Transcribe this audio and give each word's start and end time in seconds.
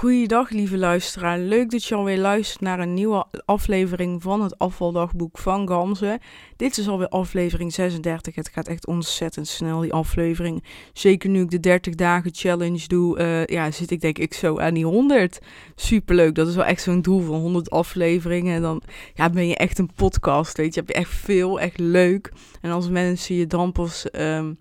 Goeiedag 0.00 0.50
lieve 0.50 0.78
luisteraar, 0.78 1.38
leuk 1.38 1.70
dat 1.70 1.84
je 1.84 1.94
alweer 1.94 2.18
luistert 2.18 2.60
naar 2.60 2.80
een 2.80 2.94
nieuwe 2.94 3.26
aflevering 3.44 4.22
van 4.22 4.42
het 4.42 4.58
afvaldagboek 4.58 5.38
van 5.38 5.68
Gamze. 5.68 6.20
Dit 6.56 6.78
is 6.78 6.88
alweer 6.88 7.08
aflevering 7.08 7.72
36, 7.72 8.34
het 8.34 8.48
gaat 8.48 8.68
echt 8.68 8.86
ontzettend 8.86 9.48
snel 9.48 9.80
die 9.80 9.92
aflevering. 9.92 10.64
Zeker 10.92 11.30
nu 11.30 11.40
ik 11.40 11.50
de 11.50 11.60
30 11.60 11.94
dagen 11.94 12.34
challenge 12.34 12.86
doe, 12.86 13.18
uh, 13.18 13.46
ja, 13.46 13.70
zit 13.70 13.90
ik 13.90 14.00
denk 14.00 14.18
ik 14.18 14.34
zo 14.34 14.58
aan 14.58 14.74
die 14.74 14.84
100. 14.84 15.38
Superleuk, 15.74 16.34
dat 16.34 16.48
is 16.48 16.54
wel 16.54 16.64
echt 16.64 16.82
zo'n 16.82 17.02
doel 17.02 17.20
van 17.20 17.40
100 17.40 17.70
afleveringen. 17.70 18.54
En 18.54 18.62
dan 18.62 18.82
ja, 19.14 19.30
ben 19.30 19.48
je 19.48 19.56
echt 19.56 19.78
een 19.78 19.90
podcast, 19.94 20.56
weet 20.56 20.74
je, 20.74 20.80
heb 20.80 20.88
je 20.88 20.94
echt 20.94 21.14
veel, 21.14 21.60
echt 21.60 21.78
leuk. 21.78 22.32
En 22.60 22.70
als 22.70 22.88
mensen 22.88 23.34
je 23.34 23.46
dan 23.46 23.72
pas 23.72 24.06
um, 24.12 24.58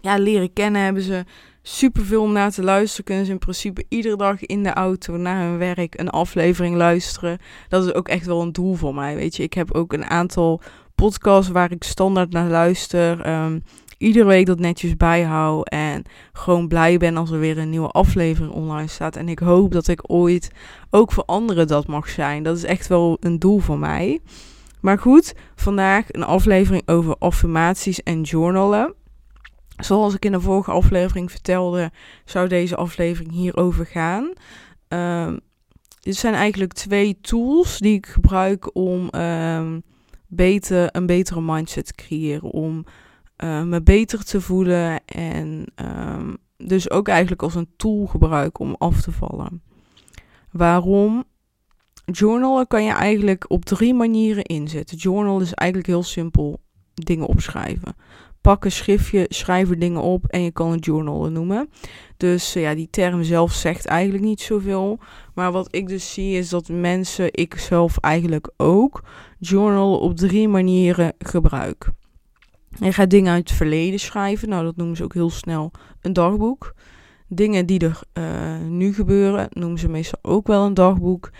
ja, 0.00 0.18
leren 0.18 0.52
kennen, 0.52 0.82
hebben 0.82 1.02
ze 1.02 1.24
super 1.62 2.04
veel 2.04 2.22
om 2.22 2.32
naar 2.32 2.50
te 2.50 2.62
luisteren. 2.62 3.04
Kunnen 3.04 3.26
ze 3.26 3.32
in 3.32 3.38
principe 3.38 3.84
iedere 3.88 4.16
dag 4.16 4.40
in 4.40 4.62
de 4.62 4.72
auto 4.72 5.16
naar 5.16 5.42
hun 5.42 5.58
werk 5.58 6.00
een 6.00 6.10
aflevering 6.10 6.76
luisteren. 6.76 7.38
Dat 7.68 7.84
is 7.84 7.94
ook 7.94 8.08
echt 8.08 8.26
wel 8.26 8.42
een 8.42 8.52
doel 8.52 8.74
voor 8.74 8.94
mij. 8.94 9.14
Weet 9.16 9.36
je, 9.36 9.42
ik 9.42 9.52
heb 9.52 9.74
ook 9.74 9.92
een 9.92 10.04
aantal 10.04 10.60
podcasts 10.94 11.50
waar 11.50 11.72
ik 11.72 11.84
standaard 11.84 12.32
naar 12.32 12.48
luister. 12.48 13.28
Um, 13.28 13.62
iedere 13.98 14.24
week 14.24 14.46
dat 14.46 14.58
netjes 14.58 14.96
bijhoud. 14.96 15.68
En 15.68 16.02
gewoon 16.32 16.68
blij 16.68 16.98
ben 16.98 17.16
als 17.16 17.30
er 17.30 17.38
weer 17.38 17.58
een 17.58 17.70
nieuwe 17.70 17.88
aflevering 17.88 18.52
online 18.52 18.88
staat. 18.88 19.16
En 19.16 19.28
ik 19.28 19.38
hoop 19.38 19.72
dat 19.72 19.88
ik 19.88 20.00
ooit 20.06 20.50
ook 20.90 21.12
voor 21.12 21.24
anderen 21.24 21.66
dat 21.66 21.86
mag 21.86 22.08
zijn. 22.08 22.42
Dat 22.42 22.56
is 22.56 22.64
echt 22.64 22.86
wel 22.86 23.16
een 23.20 23.38
doel 23.38 23.58
voor 23.58 23.78
mij. 23.78 24.20
Maar 24.80 24.98
goed, 24.98 25.34
vandaag 25.54 26.04
een 26.08 26.24
aflevering 26.24 26.82
over 26.86 27.16
affirmaties 27.18 28.02
en 28.02 28.22
journalen. 28.22 28.94
Zoals 29.78 30.14
ik 30.14 30.24
in 30.24 30.32
de 30.32 30.40
vorige 30.40 30.70
aflevering 30.70 31.30
vertelde, 31.30 31.90
zou 32.24 32.48
deze 32.48 32.76
aflevering 32.76 33.32
hierover 33.32 33.86
gaan. 33.86 34.32
Um, 34.88 35.40
dit 36.00 36.16
zijn 36.16 36.34
eigenlijk 36.34 36.72
twee 36.72 37.20
tools 37.20 37.78
die 37.78 37.94
ik 37.94 38.06
gebruik 38.06 38.74
om 38.74 39.08
um, 39.14 39.82
beter, 40.26 40.96
een 40.96 41.06
betere 41.06 41.40
mindset 41.40 41.86
te 41.86 41.94
creëren. 41.94 42.50
Om 42.50 42.84
uh, 43.44 43.62
me 43.62 43.82
beter 43.82 44.24
te 44.24 44.40
voelen 44.40 45.04
en 45.04 45.64
um, 45.76 46.36
dus 46.56 46.90
ook 46.90 47.08
eigenlijk 47.08 47.42
als 47.42 47.54
een 47.54 47.70
tool 47.76 48.06
gebruiken 48.06 48.64
om 48.64 48.74
af 48.78 49.00
te 49.00 49.12
vallen. 49.12 49.62
Waarom? 50.50 51.24
Journalen 52.04 52.66
kan 52.66 52.84
je 52.84 52.92
eigenlijk 52.92 53.50
op 53.50 53.64
drie 53.64 53.94
manieren 53.94 54.44
inzetten. 54.44 54.96
Journal 54.96 55.40
is 55.40 55.54
eigenlijk 55.54 55.90
heel 55.90 56.02
simpel 56.02 56.60
dingen 56.94 57.26
opschrijven 57.26 57.94
pak 58.48 58.64
een 58.64 58.72
schriftje, 58.72 59.26
schrijf 59.28 59.70
er 59.70 59.78
dingen 59.78 60.02
op 60.02 60.24
en 60.26 60.42
je 60.42 60.50
kan 60.50 60.70
het 60.70 60.84
journalen 60.84 61.32
noemen. 61.32 61.70
Dus 62.16 62.56
uh, 62.56 62.62
ja, 62.62 62.74
die 62.74 62.88
term 62.90 63.22
zelf 63.22 63.52
zegt 63.52 63.86
eigenlijk 63.86 64.24
niet 64.24 64.40
zoveel. 64.40 64.98
Maar 65.34 65.52
wat 65.52 65.68
ik 65.70 65.88
dus 65.88 66.12
zie 66.12 66.36
is 66.38 66.48
dat 66.48 66.68
mensen, 66.68 67.28
ik 67.32 67.58
zelf 67.58 67.98
eigenlijk 67.98 68.50
ook, 68.56 69.04
journal 69.38 69.98
op 69.98 70.16
drie 70.16 70.48
manieren 70.48 71.12
gebruik. 71.18 71.90
Je 72.80 72.92
gaat 72.92 73.10
dingen 73.10 73.32
uit 73.32 73.48
het 73.48 73.56
verleden 73.56 74.00
schrijven. 74.00 74.48
Nou, 74.48 74.64
dat 74.64 74.76
noemen 74.76 74.96
ze 74.96 75.04
ook 75.04 75.14
heel 75.14 75.30
snel 75.30 75.70
een 76.00 76.12
dagboek. 76.12 76.74
Dingen 77.26 77.66
die 77.66 77.78
er 77.78 78.00
uh, 78.18 78.58
nu 78.68 78.94
gebeuren, 78.94 79.48
noemen 79.50 79.78
ze 79.78 79.88
meestal 79.88 80.18
ook 80.22 80.46
wel 80.46 80.66
een 80.66 80.74
dagboek. 80.74 81.30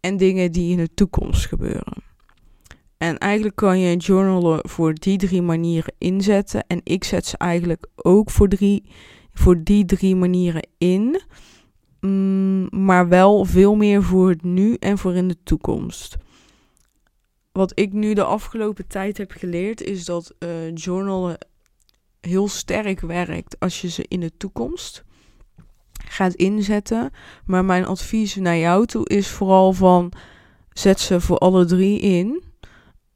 En 0.00 0.16
dingen 0.16 0.52
die 0.52 0.70
in 0.70 0.76
de 0.76 0.94
toekomst 0.94 1.46
gebeuren. 1.46 2.13
En 2.98 3.18
eigenlijk 3.18 3.56
kan 3.56 3.78
je 3.78 3.96
journalen 3.96 4.68
voor 4.68 4.94
die 4.94 5.18
drie 5.18 5.42
manieren 5.42 5.94
inzetten. 5.98 6.64
En 6.66 6.80
ik 6.84 7.04
zet 7.04 7.26
ze 7.26 7.36
eigenlijk 7.36 7.86
ook 7.94 8.30
voor, 8.30 8.48
drie, 8.48 8.84
voor 9.32 9.62
die 9.62 9.84
drie 9.84 10.16
manieren 10.16 10.68
in. 10.78 11.20
Mm, 12.00 12.68
maar 12.84 13.08
wel 13.08 13.44
veel 13.44 13.74
meer 13.74 14.02
voor 14.02 14.28
het 14.28 14.42
nu 14.42 14.74
en 14.74 14.98
voor 14.98 15.14
in 15.14 15.28
de 15.28 15.36
toekomst. 15.44 16.16
Wat 17.52 17.72
ik 17.74 17.92
nu 17.92 18.14
de 18.14 18.24
afgelopen 18.24 18.86
tijd 18.86 19.18
heb 19.18 19.30
geleerd 19.30 19.80
is 19.80 20.04
dat 20.04 20.34
uh, 20.38 20.74
journalen 20.74 21.38
heel 22.20 22.48
sterk 22.48 23.00
werkt 23.00 23.60
als 23.60 23.80
je 23.80 23.88
ze 23.88 24.04
in 24.08 24.20
de 24.20 24.36
toekomst 24.36 25.04
gaat 26.08 26.34
inzetten. 26.34 27.10
Maar 27.44 27.64
mijn 27.64 27.86
advies 27.86 28.34
naar 28.34 28.56
jou 28.56 28.86
toe 28.86 29.08
is 29.08 29.28
vooral 29.28 29.72
van 29.72 30.12
zet 30.72 31.00
ze 31.00 31.20
voor 31.20 31.38
alle 31.38 31.64
drie 31.64 32.00
in. 32.00 32.43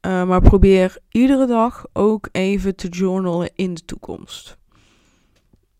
Uh, 0.01 0.27
maar 0.27 0.41
probeer 0.41 0.97
iedere 1.09 1.45
dag 1.45 1.85
ook 1.93 2.29
even 2.31 2.75
te 2.75 2.87
journalen 2.87 3.49
in 3.55 3.73
de 3.73 3.85
toekomst. 3.85 4.57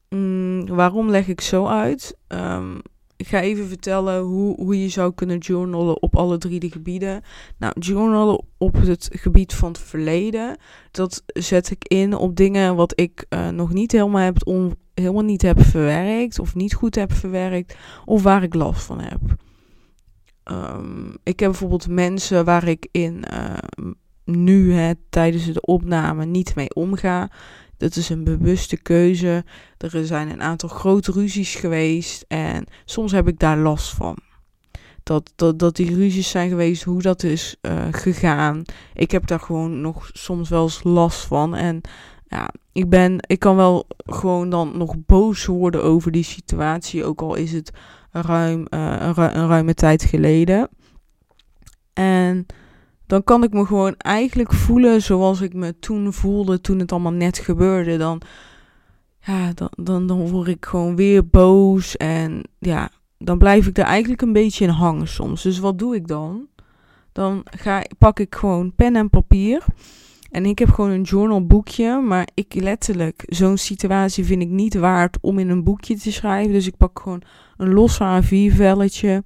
Mm, 0.10 0.68
waarom 0.68 1.10
leg 1.10 1.28
ik 1.28 1.42
zo 1.42 1.66
uit? 1.66 2.18
Um, 2.28 2.82
ik 3.20 3.28
ga 3.28 3.42
even 3.42 3.68
vertellen 3.68 4.22
hoe, 4.22 4.56
hoe 4.56 4.82
je 4.82 4.90
zou 4.90 5.14
kunnen 5.14 5.38
journalen 5.38 6.02
op 6.02 6.16
alle 6.16 6.38
drie 6.38 6.60
de 6.60 6.72
gebieden. 6.72 7.22
Nou, 7.58 7.80
journalen 7.80 8.46
op 8.58 8.74
het 8.74 9.10
gebied 9.12 9.54
van 9.54 9.72
het 9.72 9.80
verleden. 9.80 10.58
Dat 10.92 11.24
zet 11.26 11.72
ik 11.72 11.84
in 11.88 12.14
op 12.14 12.36
dingen 12.36 12.76
wat 12.76 13.00
ik 13.00 13.26
uh, 13.30 13.50
nog 13.50 13.74
niet 13.74 13.92
helemaal 13.92 14.22
heb, 14.22 14.48
on, 14.48 14.76
helemaal 14.94 15.24
niet 15.24 15.42
heb 15.42 15.62
verwerkt. 15.62 16.40
Of 16.40 16.56
niet 16.56 16.74
goed 16.74 16.96
heb 16.96 17.14
verwerkt. 17.14 17.76
Of 18.06 18.24
waar 18.24 18.44
ik 18.44 18.54
last 18.54 18.84
van 18.84 19.00
heb. 19.00 19.22
Um, 20.44 21.18
ik 21.24 21.40
heb 21.40 21.50
bijvoorbeeld 21.50 21.88
mensen 21.88 22.46
waar 22.46 22.68
ik 22.68 22.88
in 22.92 23.24
uh, 23.34 23.54
nu 24.32 24.74
hè, 24.74 24.94
tijdens 25.10 25.54
de 25.54 25.62
opname 25.62 26.26
niet 26.26 26.56
mee 26.56 26.74
omga. 26.74 27.30
Dat 27.78 27.96
is 27.96 28.10
een 28.10 28.24
bewuste 28.24 28.78
keuze. 28.78 29.44
Er 29.78 30.06
zijn 30.06 30.30
een 30.30 30.42
aantal 30.42 30.70
grote 30.70 31.12
ruzies 31.12 31.56
geweest 31.56 32.26
en 32.28 32.66
soms 32.86 33.12
heb 33.12 33.28
ik 33.28 33.40
daar 33.40 33.58
last 33.58 33.94
van. 33.94 34.18
Dat, 35.04 35.32
dat, 35.36 35.60
dat 35.60 35.76
die 35.76 35.96
ruzies 35.96 36.30
zijn 36.30 36.50
geweest, 36.50 36.84
hoe 36.84 37.02
dat 37.02 37.24
is 37.24 37.56
uh, 37.62 37.88
gegaan. 37.92 38.62
Ik 38.94 39.12
heb 39.12 39.28
daar 39.28 39.40
gewoon 39.40 39.82
nog 39.82 40.10
soms 40.14 40.50
wel 40.50 40.64
eens 40.64 40.84
last 40.84 41.26
van. 41.26 41.56
En 41.56 41.82
ja, 42.28 42.50
ik, 42.72 42.90
ben, 42.90 43.16
ik 43.28 43.40
kan 43.40 43.56
wel 43.56 43.88
gewoon 43.98 44.50
dan 44.50 44.78
nog 44.78 44.96
boos 45.06 45.46
worden 45.46 45.84
over 45.84 46.12
die 46.12 46.24
situatie. 46.24 47.04
Ook 47.04 47.22
al 47.22 47.36
is 47.36 47.52
het 47.52 47.72
ruim, 48.12 48.68
uh, 48.70 49.12
een 49.16 49.48
ruime 49.48 49.74
tijd 49.74 50.04
geleden. 50.04 50.70
En 51.94 52.46
dan 53.10 53.24
kan 53.24 53.44
ik 53.44 53.54
me 53.54 53.66
gewoon 53.66 53.96
eigenlijk 53.98 54.54
voelen 54.54 55.02
zoals 55.02 55.42
ik 55.42 55.54
me 55.54 55.80
toen 55.80 56.14
voelde 56.14 56.62
toen 56.62 56.80
het 56.80 56.92
allemaal 56.92 57.12
net 57.12 57.38
gebeurde. 57.38 57.98
Dan, 57.98 58.22
ja, 59.20 59.52
dan, 59.54 59.70
dan, 59.78 60.08
dan 60.08 60.30
word 60.30 60.48
ik 60.48 60.66
gewoon 60.66 60.96
weer 60.96 61.28
boos 61.28 61.98
en 61.98 62.44
ja, 62.60 62.90
dan 63.18 63.38
blijf 63.38 63.68
ik 63.68 63.78
er 63.78 63.84
eigenlijk 63.84 64.22
een 64.22 64.34
beetje 64.34 64.64
in 64.64 64.70
hangen 64.70 65.08
soms. 65.08 65.44
Dus 65.44 65.60
wat 65.60 65.80
doe 65.80 65.96
ik 65.96 66.08
dan? 66.08 66.48
Dan 67.12 67.42
ga, 67.44 67.84
pak 67.98 68.20
ik 68.20 68.36
gewoon 68.36 68.76
pen 68.76 68.96
en 68.96 69.10
papier. 69.10 69.66
En 70.32 70.46
ik 70.46 70.60
heb 70.60 70.70
gewoon 70.70 70.92
een 70.92 71.02
journalboekje, 71.02 72.02
maar 72.02 72.28
ik 72.34 72.54
letterlijk, 72.54 73.24
zo'n 73.28 73.58
situatie 73.58 74.26
vind 74.26 74.42
ik 74.42 74.50
niet 74.50 74.74
waard 74.74 75.18
om 75.22 75.40
in 75.40 75.50
een 75.50 75.64
boekje 75.64 75.98
te 75.98 76.12
schrijven. 76.12 76.54
Dus 76.54 76.68
ik 76.68 76.78
pak 76.78 77.00
gewoon 77.00 77.22
een 77.58 77.74
los 77.74 78.00
A4-velletje. 78.02 79.24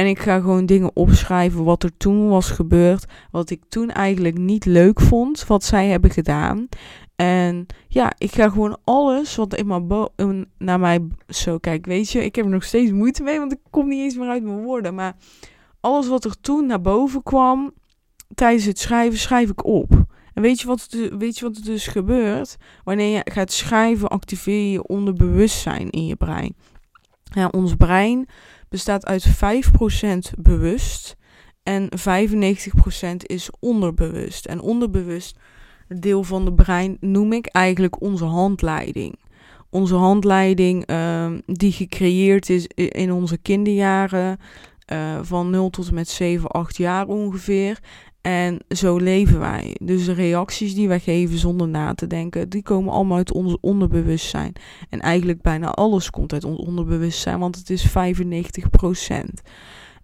En 0.00 0.06
ik 0.06 0.18
ga 0.18 0.40
gewoon 0.40 0.66
dingen 0.66 0.96
opschrijven 0.96 1.64
wat 1.64 1.82
er 1.82 1.96
toen 1.96 2.28
was 2.28 2.50
gebeurd. 2.50 3.04
Wat 3.30 3.50
ik 3.50 3.62
toen 3.68 3.90
eigenlijk 3.90 4.38
niet 4.38 4.64
leuk 4.64 5.00
vond. 5.00 5.46
Wat 5.46 5.64
zij 5.64 5.86
hebben 5.88 6.10
gedaan. 6.10 6.68
En 7.16 7.66
ja, 7.88 8.12
ik 8.18 8.32
ga 8.32 8.48
gewoon 8.48 8.78
alles 8.84 9.36
wat 9.36 9.56
in 9.56 9.66
mijn 9.66 10.46
naar 10.58 10.80
mij 10.80 11.08
zo 11.28 11.58
kijk. 11.58 11.86
Weet 11.86 12.10
je, 12.10 12.24
ik 12.24 12.34
heb 12.34 12.44
er 12.44 12.50
nog 12.50 12.64
steeds 12.64 12.90
moeite 12.90 13.22
mee, 13.22 13.38
want 13.38 13.52
ik 13.52 13.58
kom 13.70 13.88
niet 13.88 14.00
eens 14.00 14.16
meer 14.16 14.28
uit 14.28 14.42
mijn 14.42 14.62
woorden. 14.62 14.94
Maar 14.94 15.16
alles 15.80 16.08
wat 16.08 16.24
er 16.24 16.40
toen 16.40 16.66
naar 16.66 16.80
boven 16.80 17.22
kwam 17.22 17.72
tijdens 18.34 18.64
het 18.64 18.78
schrijven, 18.78 19.18
schrijf 19.18 19.50
ik 19.50 19.64
op. 19.64 20.04
En 20.34 20.42
weet 20.42 20.60
je 20.60 20.66
wat, 20.66 20.96
weet 21.18 21.38
je 21.38 21.44
wat 21.44 21.56
er 21.56 21.64
dus 21.64 21.86
gebeurt? 21.86 22.56
Wanneer 22.84 23.16
je 23.16 23.30
gaat 23.32 23.52
schrijven, 23.52 24.08
activeer 24.08 24.70
je 24.72 24.86
onderbewustzijn 24.86 25.90
in 25.90 26.06
je 26.06 26.16
brein. 26.16 26.54
Ja, 27.22 27.48
ons 27.48 27.74
brein 27.74 28.28
bestaat 28.70 29.06
uit 29.06 29.26
5% 29.28 29.30
bewust 30.38 31.16
en 31.62 31.88
95% 31.98 33.16
is 33.16 33.50
onderbewust. 33.58 34.46
En 34.46 34.60
onderbewust 34.60 35.38
deel 35.88 36.22
van 36.24 36.44
de 36.44 36.52
brein 36.52 36.96
noem 37.00 37.32
ik 37.32 37.46
eigenlijk 37.46 38.00
onze 38.00 38.24
handleiding. 38.24 39.18
Onze 39.70 39.94
handleiding 39.94 40.90
uh, 40.90 41.30
die 41.46 41.72
gecreëerd 41.72 42.50
is 42.50 42.66
in 42.74 43.12
onze 43.12 43.38
kinderjaren 43.38 44.38
uh, 44.92 45.18
van 45.22 45.50
0 45.50 45.70
tot 45.70 45.88
en 45.88 45.94
met 45.94 46.08
7, 46.08 46.50
8 46.50 46.76
jaar 46.76 47.06
ongeveer. 47.06 47.80
En 48.22 48.58
zo 48.68 48.96
leven 48.96 49.38
wij. 49.38 49.76
Dus 49.82 50.04
de 50.04 50.12
reacties 50.12 50.74
die 50.74 50.88
wij 50.88 51.00
geven 51.00 51.38
zonder 51.38 51.68
na 51.68 51.94
te 51.94 52.06
denken, 52.06 52.48
die 52.48 52.62
komen 52.62 52.92
allemaal 52.92 53.16
uit 53.16 53.32
ons 53.32 53.56
onderbewustzijn. 53.60 54.52
En 54.88 55.00
eigenlijk 55.00 55.42
bijna 55.42 55.70
alles 55.70 56.10
komt 56.10 56.32
uit 56.32 56.44
ons 56.44 56.58
onderbewustzijn, 56.58 57.38
want 57.38 57.56
het 57.56 57.70
is 57.70 57.88
95%. 57.88 57.92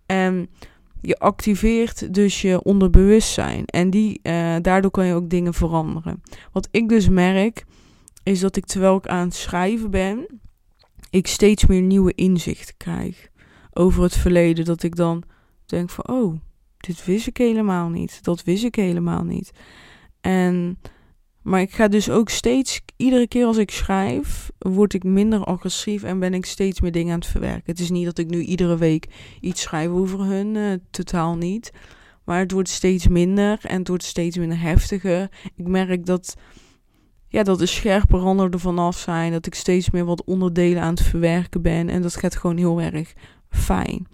En 0.07 0.49
je 1.01 1.19
activeert 1.19 2.15
dus 2.15 2.41
je 2.41 2.63
onderbewustzijn. 2.63 3.65
En 3.65 3.91
die, 3.91 4.21
uh, 4.23 4.57
daardoor 4.63 4.91
kan 4.91 5.07
je 5.07 5.15
ook 5.15 5.31
dingen 5.31 5.55
veranderen. 5.55 6.23
Wat 6.53 6.69
ik 6.71 6.89
dus 6.89 7.09
merk, 7.09 7.65
is 8.23 8.41
dat 8.41 8.57
ik 8.57 8.67
terwijl 8.67 8.97
ik 8.97 9.07
aan 9.07 9.27
het 9.27 9.35
schrijven 9.35 9.91
ben, 9.91 10.27
ik 11.11 11.27
steeds 11.27 11.67
meer 11.67 11.83
nieuwe 11.83 12.13
inzichten 12.15 12.77
krijg 12.77 13.29
over 13.73 14.03
het 14.03 14.17
verleden, 14.17 14.65
dat 14.65 14.83
ik 14.83 14.97
dan 14.97 15.23
denk 15.67 15.91
van, 15.91 16.09
oh, 16.09 16.35
dit 16.87 17.05
wist 17.05 17.27
ik 17.27 17.37
helemaal 17.37 17.89
niet. 17.89 18.25
Dat 18.25 18.45
wist 18.45 18.65
ik 18.65 18.75
helemaal 18.75 19.25
niet. 19.25 19.51
En, 20.21 20.79
maar 21.43 21.61
ik 21.61 21.73
ga 21.73 21.89
dus 21.89 22.11
ook 22.11 22.29
steeds, 22.29 22.81
iedere 22.97 23.29
keer 23.29 23.47
als 23.47 23.57
ik 23.57 23.71
schrijf, 23.71 24.51
word 24.59 24.95
ik 24.95 25.05
minder 25.05 25.45
agressief 25.45 26.03
en 26.03 26.19
ben 26.19 26.35
ik 26.35 26.47
steeds 26.47 26.81
meer 26.81 26.93
dingen 26.93 27.13
aan 27.13 27.19
het 27.19 27.29
verwerken. 27.29 27.63
Het 27.65 27.81
is 27.81 27.91
niet 27.91 28.05
dat 28.05 28.19
ik 28.19 28.29
nu 28.29 28.41
iedere 28.41 28.77
week 28.77 29.07
iets 29.41 29.63
schrijf 29.63 29.89
over 29.89 30.25
hun, 30.25 30.55
uh, 30.55 30.73
totaal 30.91 31.37
niet. 31.37 31.73
Maar 32.25 32.39
het 32.39 32.53
wordt 32.53 32.69
steeds 32.69 33.09
minder 33.09 33.59
en 33.63 33.79
het 33.79 33.89
wordt 33.89 34.05
steeds 34.05 34.37
minder 34.37 34.61
heftiger. 34.61 35.31
Ik 35.57 35.67
merk 35.67 36.07
dat, 36.07 36.37
ja, 37.29 37.43
dat 37.43 37.59
de 37.59 37.67
scherpe 37.67 38.17
randen 38.17 38.61
vanaf 38.61 38.99
zijn. 38.99 39.33
Dat 39.33 39.47
ik 39.47 39.55
steeds 39.55 39.91
meer 39.91 40.05
wat 40.05 40.25
onderdelen 40.25 40.83
aan 40.83 40.95
het 40.95 41.03
verwerken 41.03 41.63
ben. 41.63 41.89
En 41.89 42.03
dat 42.03 42.17
gaat 42.17 42.37
gewoon 42.37 42.57
heel 42.57 42.81
erg 42.81 43.13
fijn. 43.51 44.07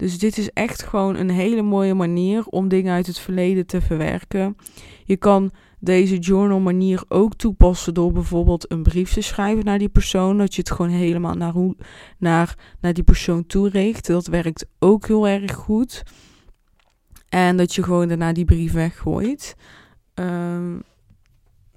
Dus 0.00 0.18
dit 0.18 0.38
is 0.38 0.50
echt 0.52 0.82
gewoon 0.82 1.16
een 1.16 1.30
hele 1.30 1.62
mooie 1.62 1.94
manier 1.94 2.46
om 2.46 2.68
dingen 2.68 2.94
uit 2.94 3.06
het 3.06 3.18
verleden 3.18 3.66
te 3.66 3.80
verwerken. 3.80 4.56
Je 5.04 5.16
kan 5.16 5.50
deze 5.78 6.18
journal 6.18 6.60
manier 6.60 7.02
ook 7.08 7.34
toepassen 7.34 7.94
door 7.94 8.12
bijvoorbeeld 8.12 8.70
een 8.72 8.82
brief 8.82 9.12
te 9.12 9.20
schrijven 9.20 9.64
naar 9.64 9.78
die 9.78 9.88
persoon. 9.88 10.38
Dat 10.38 10.54
je 10.54 10.60
het 10.60 10.70
gewoon 10.70 10.90
helemaal 10.90 11.34
naar, 11.34 11.52
hoe, 11.52 11.76
naar, 12.18 12.58
naar 12.80 12.92
die 12.92 13.04
persoon 13.04 13.46
toe. 13.46 13.94
Dat 14.00 14.26
werkt 14.26 14.66
ook 14.78 15.06
heel 15.06 15.28
erg 15.28 15.54
goed. 15.54 16.02
En 17.28 17.56
dat 17.56 17.74
je 17.74 17.82
gewoon 17.82 18.08
daarna 18.08 18.32
die 18.32 18.44
brief 18.44 18.72
weggooit. 18.72 19.56
Um, 20.14 20.82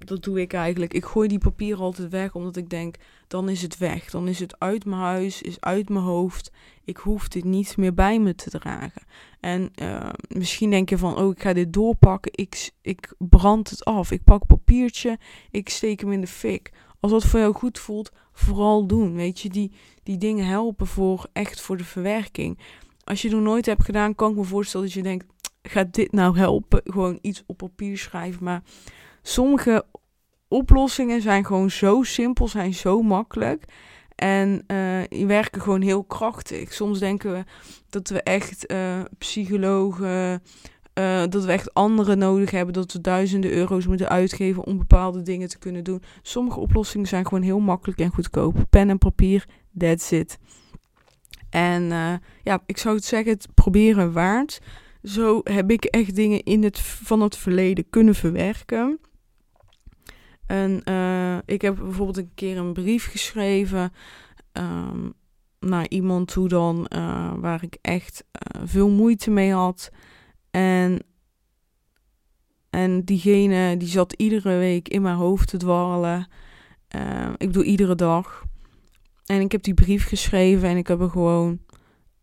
dat 0.08 0.22
doe 0.22 0.40
ik 0.40 0.52
eigenlijk. 0.52 0.94
Ik 0.94 1.04
gooi 1.04 1.28
die 1.28 1.38
papieren 1.38 1.84
altijd 1.84 2.10
weg, 2.10 2.34
omdat 2.34 2.56
ik 2.56 2.70
denk, 2.70 2.96
dan 3.28 3.48
is 3.48 3.62
het 3.62 3.78
weg. 3.78 4.10
Dan 4.10 4.28
is 4.28 4.38
het 4.38 4.58
uit 4.58 4.84
mijn 4.84 5.00
huis, 5.00 5.42
is 5.42 5.60
uit 5.60 5.88
mijn 5.88 6.04
hoofd. 6.04 6.50
Ik 6.84 6.96
hoef 6.96 7.28
dit 7.28 7.44
niet 7.44 7.76
meer 7.76 7.94
bij 7.94 8.20
me 8.20 8.34
te 8.34 8.50
dragen. 8.50 9.02
En 9.40 9.72
uh, 9.82 10.08
misschien 10.28 10.70
denk 10.70 10.88
je 10.88 10.98
van, 10.98 11.16
oh, 11.16 11.30
ik 11.30 11.42
ga 11.42 11.52
dit 11.52 11.72
doorpakken. 11.72 12.32
Ik, 12.34 12.70
ik 12.82 13.14
brand 13.18 13.70
het 13.70 13.84
af. 13.84 14.10
Ik 14.10 14.24
pak 14.24 14.46
papiertje, 14.46 15.18
ik 15.50 15.68
steek 15.68 16.00
hem 16.00 16.12
in 16.12 16.20
de 16.20 16.26
fik. 16.26 16.72
Als 17.00 17.12
dat 17.12 17.24
voor 17.24 17.40
jou 17.40 17.54
goed 17.54 17.78
voelt, 17.78 18.12
vooral 18.32 18.86
doen. 18.86 19.14
Weet 19.14 19.40
je, 19.40 19.48
die, 19.48 19.72
die 20.02 20.18
dingen 20.18 20.46
helpen 20.46 20.86
voor 20.86 21.26
echt 21.32 21.60
voor 21.60 21.76
de 21.76 21.84
verwerking. 21.84 22.58
Als 23.04 23.22
je 23.22 23.28
het 23.28 23.38
nooit 23.38 23.66
hebt 23.66 23.84
gedaan, 23.84 24.14
kan 24.14 24.30
ik 24.30 24.36
me 24.36 24.44
voorstellen 24.44 24.86
dat 24.86 24.94
je 24.94 25.02
denkt, 25.02 25.26
gaat 25.62 25.94
dit 25.94 26.12
nou 26.12 26.38
helpen? 26.38 26.80
Gewoon 26.84 27.18
iets 27.20 27.42
op 27.46 27.56
papier 27.56 27.98
schrijven. 27.98 28.44
Maar 28.44 28.62
sommige 29.26 29.84
oplossingen 30.48 31.22
zijn 31.22 31.44
gewoon 31.44 31.70
zo 31.70 32.02
simpel, 32.02 32.48
zijn 32.48 32.74
zo 32.74 33.02
makkelijk. 33.02 33.64
En 34.14 34.64
uh, 34.66 34.98
die 35.08 35.26
werken 35.26 35.60
gewoon 35.60 35.82
heel 35.82 36.04
krachtig. 36.04 36.72
Soms 36.72 36.98
denken 36.98 37.32
we 37.32 37.44
dat 37.90 38.08
we 38.08 38.22
echt 38.22 38.72
uh, 38.72 39.00
psychologen, 39.18 40.42
uh, 40.98 41.22
dat 41.28 41.44
we 41.44 41.52
echt 41.52 41.74
anderen 41.74 42.18
nodig 42.18 42.50
hebben, 42.50 42.74
dat 42.74 42.92
we 42.92 43.00
duizenden 43.00 43.52
euro's 43.52 43.86
moeten 43.86 44.08
uitgeven 44.08 44.64
om 44.64 44.78
bepaalde 44.78 45.22
dingen 45.22 45.48
te 45.48 45.58
kunnen 45.58 45.84
doen. 45.84 46.02
Sommige 46.22 46.60
oplossingen 46.60 47.06
zijn 47.06 47.24
gewoon 47.26 47.42
heel 47.42 47.60
makkelijk 47.60 48.00
en 48.00 48.14
goedkoop. 48.14 48.64
Pen 48.70 48.90
en 48.90 48.98
papier, 48.98 49.46
that's 49.78 50.10
it. 50.10 50.38
En 51.50 51.82
ja, 52.42 52.62
ik 52.66 52.78
zou 52.78 52.94
het 52.94 53.04
zeggen, 53.04 53.32
het 53.32 53.48
proberen 53.54 54.12
waard. 54.12 54.60
Zo 55.02 55.40
heb 55.44 55.70
ik 55.70 55.84
echt 55.84 56.14
dingen 56.14 56.42
in 56.42 56.62
het, 56.62 56.80
van 56.80 57.20
het 57.20 57.36
verleden 57.36 57.90
kunnen 57.90 58.14
verwerken. 58.14 58.98
En 60.46 60.82
uh, 60.88 61.36
ik 61.44 61.62
heb 61.62 61.76
bijvoorbeeld 61.76 62.16
een 62.16 62.30
keer 62.34 62.56
een 62.56 62.72
brief 62.72 63.10
geschreven 63.10 63.92
um, 64.52 65.12
naar 65.60 65.88
iemand 65.88 66.28
toe 66.28 66.48
dan, 66.48 66.86
uh, 66.96 67.32
waar 67.36 67.62
ik 67.62 67.78
echt 67.80 68.24
uh, 68.32 68.62
veel 68.64 68.90
moeite 68.90 69.30
mee 69.30 69.52
had. 69.52 69.90
En, 70.50 71.02
en 72.70 73.04
diegene 73.04 73.76
die 73.76 73.88
zat 73.88 74.12
iedere 74.12 74.58
week 74.58 74.88
in 74.88 75.02
mijn 75.02 75.16
hoofd 75.16 75.48
te 75.48 75.56
dwarrelen. 75.56 76.28
ik 77.36 77.46
bedoel 77.46 77.62
iedere 77.62 77.94
dag. 77.94 78.44
En 79.26 79.40
ik 79.40 79.52
heb 79.52 79.62
die 79.62 79.74
brief 79.74 80.06
geschreven 80.06 80.68
en 80.68 80.76
ik 80.76 80.86
heb 80.86 81.00
er 81.00 81.10
gewoon 81.10 81.58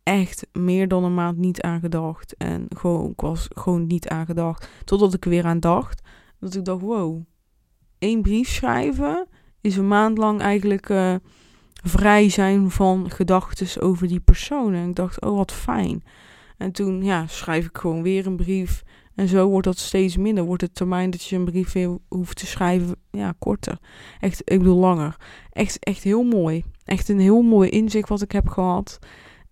echt 0.02 0.46
meer 0.52 0.88
dan 0.88 1.04
een 1.04 1.14
maand 1.14 1.36
niet 1.36 1.60
aan 1.60 1.80
gedacht. 1.80 2.36
En 2.36 2.66
gewoon, 2.76 3.10
ik 3.10 3.20
was 3.20 3.48
gewoon 3.50 3.86
niet 3.86 4.08
aan 4.08 4.26
gedacht. 4.26 4.68
Totdat 4.84 5.14
ik 5.14 5.24
er 5.24 5.30
weer 5.30 5.44
aan 5.44 5.60
dacht. 5.60 6.02
Dat 6.38 6.54
ik 6.54 6.64
dacht, 6.64 6.80
wow, 6.80 7.22
één 8.02 8.22
brief 8.22 8.48
schrijven 8.48 9.26
is 9.60 9.76
een 9.76 9.88
maand 9.88 10.18
lang 10.18 10.40
eigenlijk 10.40 10.88
uh, 10.88 11.14
vrij 11.84 12.28
zijn 12.28 12.70
van 12.70 13.10
gedachten 13.10 13.82
over 13.82 14.08
die 14.08 14.20
persoon. 14.20 14.74
En 14.74 14.88
ik 14.88 14.94
dacht, 14.94 15.20
oh 15.20 15.36
wat 15.36 15.52
fijn. 15.52 16.04
En 16.58 16.72
toen 16.72 17.04
ja, 17.04 17.26
schrijf 17.26 17.66
ik 17.66 17.78
gewoon 17.78 18.02
weer 18.02 18.26
een 18.26 18.36
brief. 18.36 18.82
En 19.14 19.28
zo 19.28 19.48
wordt 19.48 19.66
dat 19.66 19.78
steeds 19.78 20.16
minder. 20.16 20.44
Wordt 20.44 20.62
het 20.62 20.74
termijn 20.74 21.10
dat 21.10 21.24
je 21.24 21.36
een 21.36 21.44
brief 21.44 21.72
weer 21.72 21.98
hoeft 22.08 22.36
te 22.36 22.46
schrijven, 22.46 22.96
ja, 23.10 23.34
korter. 23.38 23.78
Echt, 24.20 24.40
ik 24.44 24.58
bedoel 24.58 24.78
langer. 24.78 25.16
Echt, 25.50 25.78
echt 25.78 26.02
heel 26.02 26.22
mooi. 26.22 26.64
Echt 26.84 27.08
een 27.08 27.20
heel 27.20 27.42
mooi 27.42 27.68
inzicht 27.68 28.08
wat 28.08 28.22
ik 28.22 28.32
heb 28.32 28.48
gehad. 28.48 28.98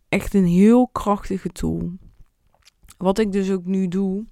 Echt 0.09 0.35
een 0.35 0.47
heel 0.47 0.89
krachtige 0.89 1.49
tool. 1.49 1.93
Wat 2.99 3.19
ik 3.19 3.33
dus 3.33 3.51
ook 3.51 3.65
nu 3.65 3.89
doe, 3.89 4.25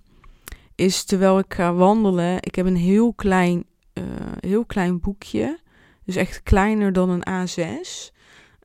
is 0.75 1.05
terwijl 1.05 1.39
ik 1.39 1.55
ga 1.55 1.75
wandelen. 1.75 2.37
Ik 2.41 2.55
heb 2.55 2.67
een 2.67 2.77
heel 2.77 3.15
klein 3.15 3.65
uh, 3.99 4.33
heel 4.41 4.65
klein 4.65 5.01
boekje. 5.01 5.59
Dus 6.05 6.17
echt 6.17 6.43
kleiner 6.43 6.93
dan 6.93 7.11
een 7.11 7.49
A6. 7.49 8.17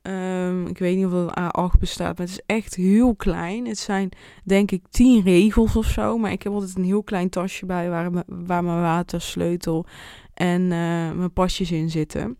Um, 0.02 0.66
ik 0.66 0.78
weet 0.78 0.96
niet 0.96 1.06
of 1.06 1.12
het 1.12 1.36
een 1.36 1.70
A8 1.72 1.78
bestaat, 1.78 2.18
maar 2.18 2.26
het 2.26 2.36
is 2.36 2.42
echt 2.46 2.74
heel 2.74 3.14
klein. 3.14 3.66
Het 3.66 3.78
zijn 3.78 4.08
denk 4.44 4.70
ik 4.70 4.82
tien 4.90 5.22
regels 5.22 5.76
of 5.76 5.86
zo. 5.86 6.18
Maar 6.18 6.32
ik 6.32 6.42
heb 6.42 6.52
altijd 6.52 6.76
een 6.76 6.84
heel 6.84 7.02
klein 7.02 7.28
tasje 7.28 7.66
bij 7.66 7.90
waar, 7.90 8.10
waar 8.26 8.64
mijn 8.64 8.80
watersleutel 8.80 9.86
en 10.34 10.62
uh, 10.62 10.68
mijn 11.12 11.32
pasjes 11.32 11.70
in 11.70 11.90
zitten. 11.90 12.38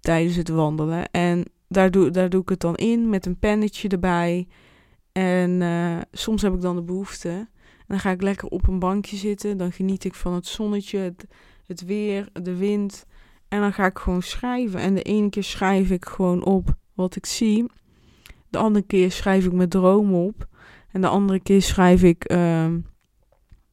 Tijdens 0.00 0.36
het 0.36 0.48
wandelen. 0.48 1.10
En 1.10 1.44
daar 1.68 1.90
doe, 1.90 2.10
daar 2.10 2.28
doe 2.28 2.42
ik 2.42 2.48
het 2.48 2.60
dan 2.60 2.74
in 2.74 3.08
met 3.08 3.26
een 3.26 3.38
pennetje 3.38 3.88
erbij. 3.88 4.46
En 5.12 5.60
uh, 5.60 5.96
soms 6.12 6.42
heb 6.42 6.54
ik 6.54 6.60
dan 6.60 6.76
de 6.76 6.82
behoefte. 6.82 7.48
Dan 7.86 7.98
ga 7.98 8.10
ik 8.10 8.22
lekker 8.22 8.48
op 8.48 8.68
een 8.68 8.78
bankje 8.78 9.16
zitten. 9.16 9.56
Dan 9.56 9.72
geniet 9.72 10.04
ik 10.04 10.14
van 10.14 10.34
het 10.34 10.46
zonnetje, 10.46 11.14
het 11.66 11.84
weer, 11.84 12.28
de 12.32 12.56
wind. 12.56 13.06
En 13.48 13.60
dan 13.60 13.72
ga 13.72 13.86
ik 13.86 13.98
gewoon 13.98 14.22
schrijven. 14.22 14.80
En 14.80 14.94
de 14.94 15.02
ene 15.02 15.30
keer 15.30 15.44
schrijf 15.44 15.90
ik 15.90 16.04
gewoon 16.04 16.44
op 16.44 16.74
wat 16.94 17.16
ik 17.16 17.26
zie. 17.26 17.66
De 18.48 18.58
andere 18.58 18.84
keer 18.84 19.10
schrijf 19.12 19.44
ik 19.44 19.52
mijn 19.52 19.68
droom 19.68 20.14
op. 20.14 20.46
En 20.92 21.00
de 21.00 21.08
andere 21.08 21.40
keer 21.40 21.62
schrijf 21.62 22.02
ik 22.02 22.32
uh, 22.32 22.72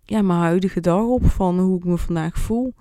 ja, 0.04 0.22
mijn 0.22 0.40
huidige 0.40 0.80
dag 0.80 1.04
op 1.04 1.26
van 1.26 1.60
hoe 1.60 1.78
ik 1.78 1.84
me 1.84 1.98
vandaag 1.98 2.38
voel. 2.38 2.74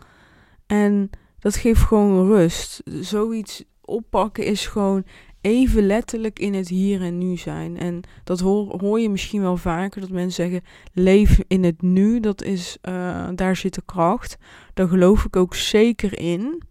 En 0.66 1.10
dat 1.38 1.56
geeft 1.56 1.80
gewoon 1.80 2.26
rust. 2.26 2.82
Zoiets 2.84 3.64
oppakken 3.80 4.44
is 4.44 4.66
gewoon 4.66 5.04
even 5.42 5.86
letterlijk 5.86 6.38
in 6.38 6.54
het 6.54 6.68
hier 6.68 7.02
en 7.02 7.18
nu 7.18 7.36
zijn. 7.36 7.78
En 7.78 8.00
dat 8.24 8.40
hoor, 8.40 8.80
hoor 8.80 9.00
je 9.00 9.10
misschien 9.10 9.40
wel 9.40 9.56
vaker, 9.56 10.00
dat 10.00 10.10
mensen 10.10 10.44
zeggen, 10.44 10.68
leef 10.92 11.40
in 11.48 11.64
het 11.64 11.82
nu, 11.82 12.20
dat 12.20 12.42
is, 12.42 12.78
uh, 12.88 13.28
daar 13.34 13.56
zit 13.56 13.74
de 13.74 13.82
kracht. 13.84 14.36
Daar 14.74 14.88
geloof 14.88 15.24
ik 15.24 15.36
ook 15.36 15.54
zeker 15.54 16.18
in. 16.18 16.62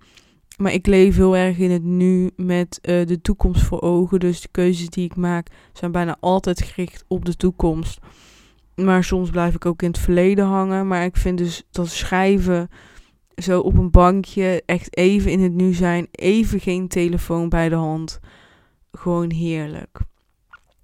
Maar 0.58 0.74
ik 0.74 0.88
leef 0.88 1.16
heel 1.16 1.38
erg 1.38 1.58
in 1.58 1.72
het 1.72 1.84
nu 1.84 2.32
met 2.36 2.80
uh, 2.82 3.06
de 3.06 3.22
toekomst 3.22 3.64
voor 3.64 3.82
ogen. 3.82 4.20
Dus 4.20 4.42
de 4.42 4.50
keuzes 4.52 4.90
die 4.90 5.06
ik 5.06 5.16
maak 5.16 5.48
zijn 5.74 5.92
bijna 5.92 6.18
altijd 6.20 6.62
gericht 6.62 7.06
op 7.08 7.26
de 7.26 7.36
toekomst. 7.36 8.00
Maar 8.76 9.04
soms 9.04 9.30
blijf 9.30 9.56
ik 9.56 9.66
ook 9.66 9.82
in 9.82 9.88
het 9.88 10.00
verleden 10.00 10.46
hangen. 10.46 10.88
Maar 10.88 11.06
ik 11.06 11.18
vind 11.18 11.38
dus 11.38 11.64
dat 11.72 11.88
schrijven 11.88 12.70
zo 13.36 13.60
op 13.60 13.78
een 13.78 13.92
bankje, 13.92 14.64
echt 14.66 14.98
even 14.98 15.32
in 15.32 15.40
het 15.40 15.54
nu 15.54 15.74
zijn, 15.74 16.08
even 16.12 16.60
geen 16.60 16.88
telefoon 16.88 17.50
bij 17.50 17.70
de 17.70 17.76
hand 17.76 18.20
gewoon 18.92 19.32
heerlijk. 19.32 20.00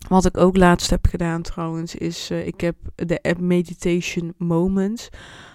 Wat 0.07 0.25
ik 0.25 0.37
ook 0.37 0.57
laatst 0.57 0.89
heb 0.89 1.05
gedaan 1.05 1.41
trouwens, 1.41 1.95
is 1.95 2.31
uh, 2.31 2.47
ik 2.47 2.61
heb 2.61 2.75
de 2.95 3.21
app 3.21 3.39
Meditation 3.39 4.33
Moments. 4.37 5.09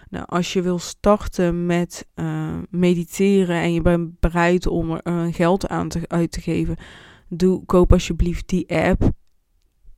Nou, 0.09 0.25
als 0.29 0.53
je 0.53 0.63
wil 0.63 0.79
starten 0.79 1.67
met 1.67 2.07
uh, 2.15 2.59
mediteren 2.71 3.57
en 3.57 3.73
je 3.73 3.83
bent 3.83 4.21
bereid 4.21 4.67
om 4.67 4.91
er 4.91 5.01
uh, 5.05 5.35
geld 5.35 5.69
aan 5.69 5.89
te, 5.89 6.01
uit 6.07 6.33
te 6.33 6.41
geven, 6.41 6.77
doe, 7.29 7.65
koop 7.65 7.93
alsjeblieft 7.93 8.49
die 8.49 8.69
app. 8.69 9.11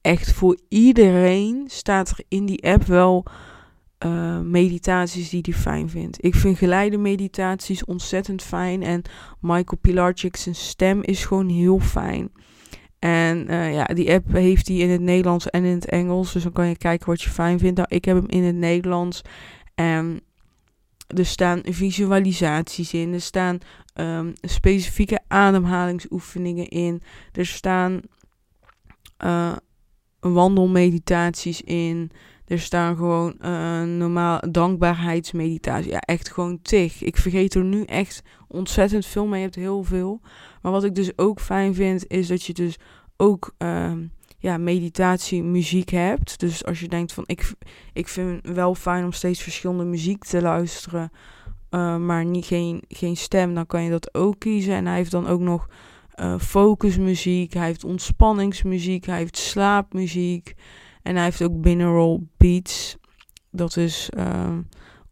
Echt 0.01 0.33
voor 0.33 0.59
iedereen 0.69 1.65
staat 1.67 2.11
er 2.11 2.25
in 2.29 2.47
die 2.47 2.65
app 2.65 2.85
wel 2.85 3.27
meditaties 4.43 5.29
die 5.29 5.41
hij 5.43 5.55
fijn 5.55 5.91
vindt. 5.91 6.25
Ik 6.25 6.35
vind 6.35 6.59
geleide 6.59 6.97
meditaties 6.97 7.85
ontzettend 7.85 8.43
fijn. 8.43 8.83
En 8.83 9.03
Michael 9.41 9.79
Pilarchik 9.81 10.37
stem 10.37 11.03
is 11.03 11.25
gewoon 11.25 11.49
heel 11.49 11.79
fijn. 11.79 12.31
En 13.05 13.51
uh, 13.51 13.73
ja, 13.73 13.85
die 13.85 14.13
app 14.13 14.33
heeft 14.33 14.69
hij 14.69 14.77
in 14.77 14.91
het 14.91 15.01
Nederlands 15.01 15.51
en 15.51 15.65
in 15.65 15.75
het 15.75 15.89
Engels. 15.89 16.33
Dus 16.33 16.43
dan 16.43 16.53
kan 16.53 16.67
je 16.67 16.77
kijken 16.77 17.07
wat 17.07 17.23
je 17.23 17.31
fijn 17.31 17.59
vindt. 17.59 17.77
Nou, 17.77 17.89
ik 17.91 18.05
heb 18.05 18.17
hem 18.17 18.29
in 18.29 18.43
het 18.43 18.55
Nederlands. 18.55 19.23
En 19.75 20.21
er 21.07 21.27
staan 21.27 21.61
visualisaties 21.65 22.93
in. 22.95 23.13
Er 23.13 23.21
staan 23.21 23.59
um, 23.95 24.33
specifieke 24.41 25.21
ademhalingsoefeningen 25.29 26.69
in. 26.69 27.03
Er 27.33 27.47
staan 27.47 28.01
uh, 29.25 29.53
wandelmeditaties 30.21 31.63
in. 31.63 32.11
Er 32.47 32.61
staan 32.61 32.97
gewoon 32.97 33.35
uh, 33.45 33.83
normaal 33.83 34.41
dankbaarheidsmeditatie. 34.51 35.91
Ja, 35.91 36.01
echt 36.01 36.33
gewoon 36.33 36.63
tig. 36.63 37.03
Ik 37.03 37.17
vergeet 37.17 37.55
er 37.55 37.65
nu 37.65 37.83
echt 37.83 38.23
ontzettend 38.49 39.07
veel 39.07 39.27
mee. 39.27 39.39
Je 39.39 39.45
hebt 39.45 39.55
heel 39.55 39.83
veel. 39.83 40.21
Maar 40.63 40.73
wat 40.73 40.85
ik 40.85 40.95
dus 40.95 41.19
ook 41.19 41.41
fijn 41.41 41.75
vind, 41.75 42.07
is 42.09 42.27
dat 42.27 42.43
je 42.43 42.53
dus 42.53 42.77
ook 43.17 43.55
uh, 43.59 43.93
ja, 44.39 44.59
meditatie 44.59 45.43
muziek 45.43 45.91
hebt. 45.91 46.41
Dus 46.41 46.65
als 46.65 46.81
je 46.81 46.89
denkt 46.89 47.13
van 47.13 47.25
ik, 47.27 47.53
ik 47.93 48.09
vind 48.09 48.43
het 48.43 48.55
wel 48.55 48.75
fijn 48.75 49.05
om 49.05 49.13
steeds 49.13 49.43
verschillende 49.43 49.85
muziek 49.85 50.25
te 50.25 50.43
luisteren. 50.43 51.11
Uh, 51.71 51.97
maar 51.97 52.25
niet, 52.25 52.45
geen, 52.45 52.83
geen 52.89 53.17
stem, 53.17 53.55
dan 53.55 53.67
kan 53.67 53.83
je 53.83 53.91
dat 53.91 54.15
ook 54.15 54.39
kiezen. 54.39 54.75
En 54.75 54.87
hij 54.87 54.97
heeft 54.97 55.11
dan 55.11 55.27
ook 55.27 55.41
nog 55.41 55.69
uh, 56.21 56.39
focusmuziek, 56.39 57.53
hij 57.53 57.67
heeft 57.67 57.85
ontspanningsmuziek, 57.85 59.07
hij 59.07 59.19
heeft 59.19 59.37
slaapmuziek. 59.37 60.55
En 61.03 61.15
hij 61.15 61.25
heeft 61.25 61.43
ook 61.43 61.61
binaural 61.61 62.27
beats. 62.37 62.97
Dat 63.51 63.77
is 63.77 64.11
uh, 64.17 64.57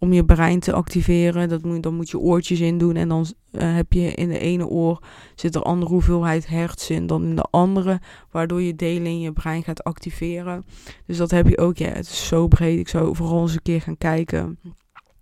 om 0.03 0.13
je 0.13 0.25
brein 0.25 0.61
te 0.61 0.73
activeren. 0.73 1.49
Dat 1.49 1.63
moet, 1.63 1.83
dan 1.83 1.95
moet 1.95 2.11
je 2.11 2.19
oortjes 2.19 2.61
in 2.61 2.79
doen. 2.79 2.97
En 2.97 3.09
dan 3.09 3.27
uh, 3.53 3.75
heb 3.75 3.93
je 3.93 4.15
in 4.15 4.29
de 4.29 4.39
ene 4.39 4.67
oor 4.67 5.03
zit 5.35 5.55
er 5.55 5.63
andere 5.63 5.91
hoeveelheid 5.91 6.47
hertz 6.47 6.91
in 6.91 7.07
dan 7.07 7.25
in 7.25 7.37
de 7.37 7.47
andere. 7.51 8.01
Waardoor 8.31 8.63
je 8.63 8.77
delen 8.77 9.07
in 9.07 9.21
je 9.21 9.33
brein 9.33 9.63
gaat 9.63 9.85
activeren. 9.85 10.65
Dus 11.07 11.17
dat 11.17 11.31
heb 11.31 11.49
je 11.49 11.59
ook. 11.59 11.77
Ja, 11.77 11.89
het 11.89 12.07
is 12.07 12.27
zo 12.27 12.49
breed. 12.49 12.79
Ik 12.79 12.89
zou 12.89 13.17
vooral 13.17 13.43
eens 13.43 13.53
een 13.53 13.63
keer 13.63 13.81
gaan 13.81 13.99
kijken. 13.99 14.59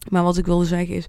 Maar 0.09 0.23
wat 0.23 0.37
ik 0.37 0.47
wilde 0.47 0.65
zeggen 0.65 0.95
is. 0.95 1.07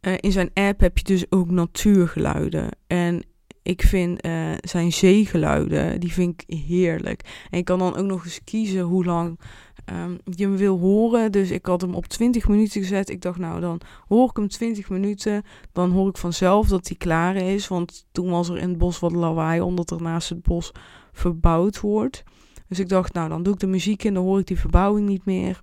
Uh, 0.00 0.14
in 0.20 0.32
zijn 0.32 0.50
app 0.54 0.80
heb 0.80 0.98
je 0.98 1.04
dus 1.04 1.24
ook 1.30 1.50
natuurgeluiden. 1.50 2.68
En 2.86 3.22
ik 3.62 3.82
vind 3.82 4.26
uh, 4.26 4.50
zijn 4.60 4.92
zeegeluiden, 4.92 6.00
die 6.00 6.12
vind 6.12 6.42
ik 6.42 6.56
heerlijk. 6.56 7.46
En 7.50 7.58
ik 7.58 7.64
kan 7.64 7.78
dan 7.78 7.96
ook 7.96 8.06
nog 8.06 8.24
eens 8.24 8.40
kiezen 8.44 8.80
hoe 8.80 9.04
lang 9.04 9.38
um, 9.84 10.18
je 10.24 10.44
hem 10.44 10.56
wil 10.56 10.78
horen. 10.78 11.32
Dus 11.32 11.50
ik 11.50 11.66
had 11.66 11.80
hem 11.80 11.94
op 11.94 12.06
20 12.06 12.48
minuten 12.48 12.80
gezet. 12.80 13.10
Ik 13.10 13.22
dacht, 13.22 13.38
nou 13.38 13.60
dan 13.60 13.80
hoor 14.08 14.28
ik 14.28 14.36
hem 14.36 14.48
20 14.48 14.90
minuten. 14.90 15.42
Dan 15.72 15.90
hoor 15.90 16.08
ik 16.08 16.16
vanzelf 16.16 16.68
dat 16.68 16.88
hij 16.88 16.96
klaar 16.96 17.36
is. 17.36 17.68
Want 17.68 18.06
toen 18.12 18.30
was 18.30 18.48
er 18.48 18.58
in 18.58 18.68
het 18.68 18.78
bos 18.78 18.98
wat 18.98 19.12
lawaai, 19.12 19.60
omdat 19.60 19.90
er 19.90 20.02
naast 20.02 20.28
het 20.28 20.42
bos 20.42 20.72
verbouwd 21.12 21.80
wordt. 21.80 22.22
Dus 22.68 22.78
ik 22.78 22.88
dacht, 22.88 23.12
nou 23.12 23.28
dan 23.28 23.42
doe 23.42 23.52
ik 23.52 23.60
de 23.60 23.66
muziek 23.66 24.04
in, 24.04 24.14
dan 24.14 24.24
hoor 24.24 24.38
ik 24.38 24.46
die 24.46 24.58
verbouwing 24.58 25.08
niet 25.08 25.24
meer. 25.24 25.62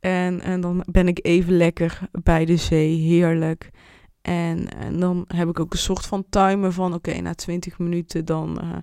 En, 0.00 0.40
en 0.40 0.60
dan 0.60 0.84
ben 0.90 1.08
ik 1.08 1.18
even 1.22 1.56
lekker 1.56 2.00
bij 2.22 2.44
de 2.44 2.56
zee, 2.56 2.96
heerlijk. 2.96 3.70
En, 4.22 4.68
en 4.68 5.00
dan 5.00 5.24
heb 5.26 5.48
ik 5.48 5.60
ook 5.60 5.72
een 5.72 5.78
soort 5.78 6.06
van 6.06 6.24
timer 6.28 6.72
van 6.72 6.94
oké, 6.94 7.20
na 7.20 7.34
20 7.34 7.78
minuten 7.78 8.24
dan, 8.24 8.58
uh, 8.62 8.76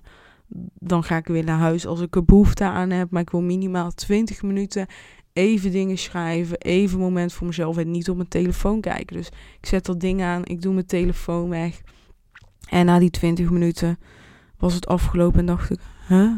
dan 0.74 1.04
ga 1.04 1.16
ik 1.16 1.26
weer 1.26 1.44
naar 1.44 1.58
huis 1.58 1.86
als 1.86 2.00
ik 2.00 2.16
er 2.16 2.24
behoefte 2.24 2.64
aan 2.64 2.90
heb. 2.90 3.10
Maar 3.10 3.22
ik 3.22 3.30
wil 3.30 3.42
minimaal 3.42 3.90
20 3.90 4.42
minuten 4.42 4.86
even 5.32 5.70
dingen 5.70 5.98
schrijven, 5.98 6.58
even 6.58 6.98
een 6.98 7.04
moment 7.04 7.32
voor 7.32 7.46
mezelf 7.46 7.76
en 7.76 7.90
niet 7.90 8.10
op 8.10 8.16
mijn 8.16 8.28
telefoon 8.28 8.80
kijken. 8.80 9.16
Dus 9.16 9.28
ik 9.60 9.66
zet 9.66 9.86
dat 9.86 10.00
ding 10.00 10.22
aan, 10.22 10.44
ik 10.44 10.62
doe 10.62 10.74
mijn 10.74 10.86
telefoon 10.86 11.48
weg. 11.48 11.82
En 12.68 12.86
na 12.86 12.98
die 12.98 13.10
20 13.10 13.50
minuten 13.50 13.98
was 14.58 14.74
het 14.74 14.86
afgelopen 14.86 15.40
en 15.40 15.46
dacht 15.46 15.70
ik, 15.70 15.80
huh? 16.08 16.36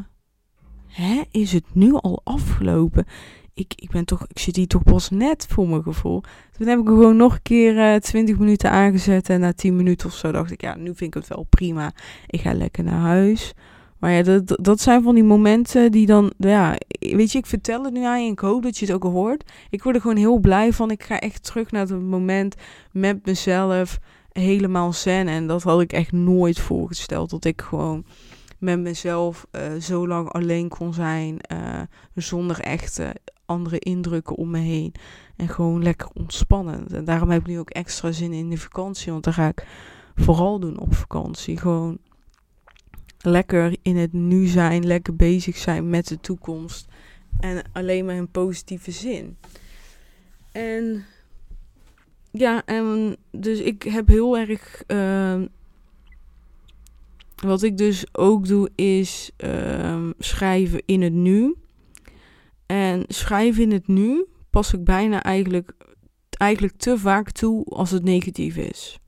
Hè, 0.86 1.22
is 1.30 1.52
het 1.52 1.74
nu 1.74 1.92
al 1.92 2.20
afgelopen? 2.24 3.06
ik, 3.54 3.72
ik 3.76 3.90
ben 3.90 4.04
toch, 4.04 4.26
ik 4.26 4.38
zit 4.38 4.56
hier 4.56 4.66
toch 4.66 4.82
pas 4.82 5.10
net 5.10 5.46
voor 5.48 5.68
mijn 5.68 5.82
gevoel. 5.82 6.22
Toen 6.58 6.66
heb 6.66 6.78
ik 6.78 6.86
er 6.86 6.92
gewoon 6.92 7.16
nog 7.16 7.34
een 7.34 7.42
keer 7.42 7.74
uh, 7.74 7.94
eh, 7.94 8.00
20 8.00 8.38
minuten 8.38 8.70
aangezet. 8.70 9.28
En 9.28 9.40
na 9.40 9.52
10 9.52 9.76
minuten 9.76 10.06
of 10.06 10.14
zo 10.14 10.32
dacht 10.32 10.50
ik, 10.50 10.60
ja, 10.60 10.76
nu 10.76 10.84
vind 10.84 11.00
ik 11.00 11.14
het 11.14 11.28
wel 11.28 11.46
prima. 11.50 11.92
Ik 12.26 12.40
ga 12.40 12.54
lekker 12.54 12.84
naar 12.84 13.00
huis. 13.00 13.52
Maar 14.02 14.12
ja, 14.12 14.22
dat, 14.22 14.58
dat 14.60 14.80
zijn 14.80 15.02
van 15.02 15.14
die 15.14 15.24
momenten 15.24 15.92
die 15.92 16.06
dan, 16.06 16.32
ja, 16.38 16.76
weet 16.98 17.32
je, 17.32 17.38
ik 17.38 17.46
vertel 17.46 17.84
het 17.84 17.92
nu 17.92 18.04
aan 18.04 18.20
je 18.20 18.26
en 18.26 18.32
ik 18.32 18.38
hoop 18.38 18.62
dat 18.62 18.78
je 18.78 18.86
het 18.86 18.94
ook 18.94 19.02
hoort. 19.02 19.50
Ik 19.70 19.82
word 19.82 19.94
er 19.94 20.00
gewoon 20.00 20.16
heel 20.16 20.38
blij 20.38 20.72
van. 20.72 20.90
Ik 20.90 21.02
ga 21.02 21.18
echt 21.18 21.44
terug 21.44 21.70
naar 21.70 21.86
het 21.86 22.02
moment 22.02 22.54
met 22.92 23.26
mezelf, 23.26 23.98
helemaal 24.32 24.92
zen. 24.92 25.28
En 25.28 25.46
dat 25.46 25.62
had 25.62 25.80
ik 25.80 25.92
echt 25.92 26.12
nooit 26.12 26.60
voorgesteld, 26.60 27.30
dat 27.30 27.44
ik 27.44 27.60
gewoon 27.60 28.04
met 28.58 28.80
mezelf 28.80 29.46
uh, 29.52 29.80
zo 29.80 30.08
lang 30.08 30.28
alleen 30.28 30.68
kon 30.68 30.94
zijn, 30.94 31.36
uh, 31.52 31.80
zonder 32.14 32.60
echte 32.60 33.14
andere 33.46 33.78
indrukken 33.78 34.36
om 34.36 34.50
me 34.50 34.58
heen. 34.58 34.94
En 35.36 35.48
gewoon 35.48 35.82
lekker 35.82 36.08
ontspannen. 36.14 36.86
En 36.88 37.04
daarom 37.04 37.30
heb 37.30 37.40
ik 37.40 37.46
nu 37.46 37.58
ook 37.58 37.70
extra 37.70 38.12
zin 38.12 38.32
in 38.32 38.50
de 38.50 38.58
vakantie. 38.58 39.12
Want 39.12 39.24
dan 39.24 39.32
ga 39.32 39.48
ik 39.48 39.66
vooral 40.14 40.60
doen 40.60 40.78
op 40.78 40.94
vakantie. 40.94 41.56
Gewoon 41.56 41.98
lekker 43.22 43.76
in 43.82 43.96
het 43.96 44.12
nu 44.12 44.46
zijn. 44.46 44.86
Lekker 44.86 45.16
bezig 45.16 45.56
zijn 45.56 45.90
met 45.90 46.08
de 46.08 46.20
toekomst. 46.20 46.88
En 47.40 47.62
alleen 47.72 48.04
maar 48.04 48.14
in 48.14 48.28
positieve 48.28 48.90
zin. 48.90 49.36
En 50.52 51.04
ja, 52.30 52.64
en 52.64 53.16
dus 53.30 53.58
ik 53.58 53.82
heb 53.82 54.08
heel 54.08 54.38
erg. 54.38 54.82
Uh, 54.86 55.42
wat 57.36 57.62
ik 57.62 57.76
dus 57.76 58.04
ook 58.12 58.46
doe 58.46 58.70
is 58.74 59.30
uh, 59.44 60.08
schrijven 60.18 60.82
in 60.86 61.02
het 61.02 61.12
nu. 61.12 61.54
En 62.66 63.04
schrijven 63.08 63.62
in 63.62 63.72
het 63.72 63.86
nu 63.86 64.26
pas 64.50 64.72
ik 64.72 64.84
bijna 64.84 65.22
eigenlijk, 65.22 65.72
eigenlijk 66.30 66.76
te 66.76 66.98
vaak 66.98 67.30
toe 67.30 67.64
als 67.64 67.90
het 67.90 68.04
negatief 68.04 68.56
is. 68.56 68.98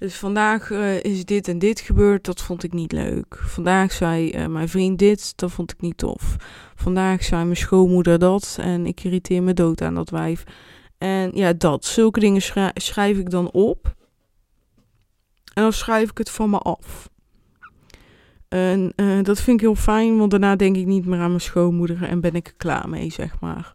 Dus 0.00 0.16
vandaag 0.16 0.70
uh, 0.70 1.02
is 1.02 1.24
dit 1.24 1.48
en 1.48 1.58
dit 1.58 1.80
gebeurd, 1.80 2.24
dat 2.24 2.40
vond 2.40 2.62
ik 2.62 2.72
niet 2.72 2.92
leuk. 2.92 3.38
Vandaag 3.38 3.92
zei 3.92 4.32
uh, 4.32 4.46
mijn 4.46 4.68
vriend 4.68 4.98
dit, 4.98 5.32
dat 5.36 5.52
vond 5.52 5.72
ik 5.72 5.80
niet 5.80 5.98
tof. 5.98 6.36
Vandaag 6.74 7.24
zei 7.24 7.44
mijn 7.44 7.56
schoonmoeder 7.56 8.18
dat 8.18 8.58
en 8.60 8.86
ik 8.86 9.04
irriteer 9.04 9.42
me 9.42 9.54
dood 9.54 9.82
aan 9.82 9.94
dat 9.94 10.10
wijf. 10.10 10.44
En 10.98 11.30
ja, 11.34 11.52
dat. 11.52 11.84
Zulke 11.84 12.20
dingen 12.20 12.42
schrijf 12.74 13.18
ik 13.18 13.30
dan 13.30 13.50
op. 13.50 13.94
En 15.54 15.62
dan 15.62 15.72
schrijf 15.72 16.10
ik 16.10 16.18
het 16.18 16.30
van 16.30 16.50
me 16.50 16.58
af. 16.58 17.08
En 18.48 18.92
uh, 18.96 19.22
dat 19.22 19.40
vind 19.40 19.56
ik 19.56 19.66
heel 19.66 19.74
fijn, 19.74 20.18
want 20.18 20.30
daarna 20.30 20.56
denk 20.56 20.76
ik 20.76 20.86
niet 20.86 21.06
meer 21.06 21.20
aan 21.20 21.28
mijn 21.28 21.40
schoonmoeder 21.40 22.02
en 22.02 22.20
ben 22.20 22.34
ik 22.34 22.46
er 22.46 22.54
klaar 22.56 22.88
mee, 22.88 23.10
zeg 23.10 23.40
maar. 23.40 23.74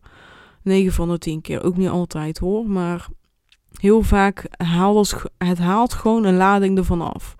9 0.61 0.93
van 0.93 1.09
de 1.09 1.17
10 1.17 1.41
keer. 1.41 1.63
Ook 1.63 1.77
niet 1.77 1.89
altijd 1.89 2.37
hoor, 2.37 2.69
maar 2.69 3.07
heel 3.81 4.01
vaak 4.01 4.45
haalt 4.57 5.23
het 5.37 5.57
haalt 5.57 5.93
gewoon 5.93 6.23
een 6.23 6.37
lading 6.37 6.77
ervan 6.77 7.13
af. 7.13 7.35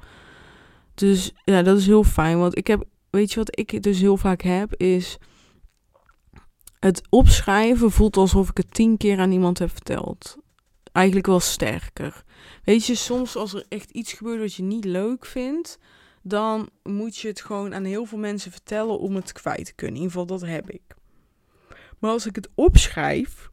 Dus 0.94 1.34
ja, 1.44 1.62
dat 1.62 1.77
is 1.77 1.86
heel 1.86 2.04
fijn. 2.04 2.39
Want 2.39 2.58
ik 2.58 2.68
heb, 2.68 2.84
weet 3.10 3.32
je 3.32 3.39
wat 3.39 3.60
ik 3.60 3.84
dus 3.84 4.00
heel 4.00 4.18
vaak 4.18 4.42
heb, 4.42 4.75
is 4.75 5.18
het 6.80 7.01
opschrijven 7.10 7.92
voelt 7.92 8.18
alsof 8.18 8.50
ik 8.50 8.58
het 8.58 8.74
tien 8.74 8.98
keer 8.98 9.20
aan 9.20 9.32
iemand 9.32 9.60
heb 9.60 9.70
verteld. 9.70 10.38
Eigenlijk 10.92 11.27
wel 11.27 11.39
sterker. 11.39 12.24
Weet 12.63 12.86
je, 12.86 12.96
soms 12.96 13.36
als 13.36 13.54
er 13.54 13.65
echt 13.70 13.92
iets 13.92 14.13
gebeurt 14.13 14.39
wat 14.39 14.54
je 14.54 14.63
niet 14.63 14.86
leuk 14.86 15.25
vindt, 15.25 15.80
dan 16.22 16.70
moet 16.84 17.18
je 17.18 17.27
het 17.27 17.42
gewoon 17.42 17.74
aan 17.74 17.84
heel 17.84 18.06
veel 18.06 18.18
mensen 18.18 18.51
vertellen 18.51 19.00
om 19.00 19.15
het 19.15 19.32
kwijt 19.32 19.65
te 19.65 19.74
kunnen. 19.74 19.96
In 19.96 20.01
ieder 20.01 20.20
geval, 20.20 20.38
dat 20.38 20.48
heb 20.48 20.70
ik. 20.70 20.82
Maar 22.00 22.12
als 22.12 22.25
ik 22.25 22.36
het 22.36 22.50
opschrijf, 22.56 23.50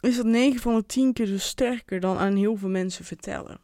is 0.00 0.16
dat 0.16 0.26
9 0.26 0.60
van 0.60 0.74
de 0.74 0.86
10 0.86 1.12
keer 1.12 1.26
dus 1.26 1.46
sterker 1.46 2.00
dan 2.00 2.18
aan 2.18 2.36
heel 2.36 2.56
veel 2.56 2.68
mensen 2.68 3.04
vertellen. 3.04 3.60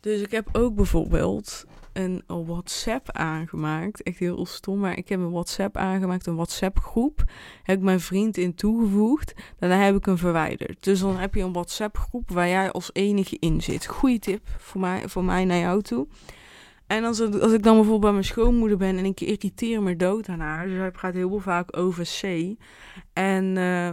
Dus 0.00 0.20
ik 0.20 0.30
heb 0.30 0.48
ook 0.52 0.74
bijvoorbeeld 0.74 1.64
een 1.92 2.22
WhatsApp 2.26 3.10
aangemaakt. 3.10 4.02
Echt 4.02 4.18
heel 4.18 4.46
stom, 4.46 4.78
maar 4.78 4.96
ik 4.96 5.08
heb 5.08 5.20
een 5.20 5.30
WhatsApp 5.30 5.76
aangemaakt, 5.76 6.26
een 6.26 6.34
WhatsApp 6.34 6.78
groep. 6.78 7.24
Heb 7.62 7.76
ik 7.76 7.82
mijn 7.82 8.00
vriend 8.00 8.36
in 8.36 8.54
toegevoegd. 8.54 9.34
Daarna 9.58 9.76
heb 9.76 9.96
ik 9.96 10.04
hem 10.04 10.18
verwijderd. 10.18 10.84
Dus 10.84 11.00
dan 11.00 11.16
heb 11.16 11.34
je 11.34 11.42
een 11.42 11.52
WhatsApp 11.52 11.98
groep 11.98 12.30
waar 12.30 12.48
jij 12.48 12.72
als 12.72 12.90
enige 12.92 13.36
in 13.38 13.60
zit. 13.60 13.86
Goeie 13.86 14.18
tip 14.18 14.48
voor 14.58 14.80
mij, 14.80 15.08
voor 15.08 15.24
mij 15.24 15.44
naar 15.44 15.58
jou 15.58 15.82
toe. 15.82 16.06
En 16.86 17.04
als, 17.04 17.20
als 17.20 17.52
ik 17.52 17.62
dan 17.62 17.74
bijvoorbeeld 17.74 18.00
bij 18.00 18.12
mijn 18.12 18.24
schoonmoeder 18.24 18.76
ben 18.76 18.98
en 18.98 19.04
ik 19.04 19.20
irriteer 19.20 19.82
me 19.82 19.96
dood 19.96 20.28
aan 20.28 20.40
haar. 20.40 20.66
Dus 20.66 20.76
hij 20.78 20.90
praat 20.90 21.14
heel 21.14 21.38
vaak 21.38 21.76
over 21.76 22.04
C. 22.20 22.54
En 23.12 23.56
uh, 23.56 23.88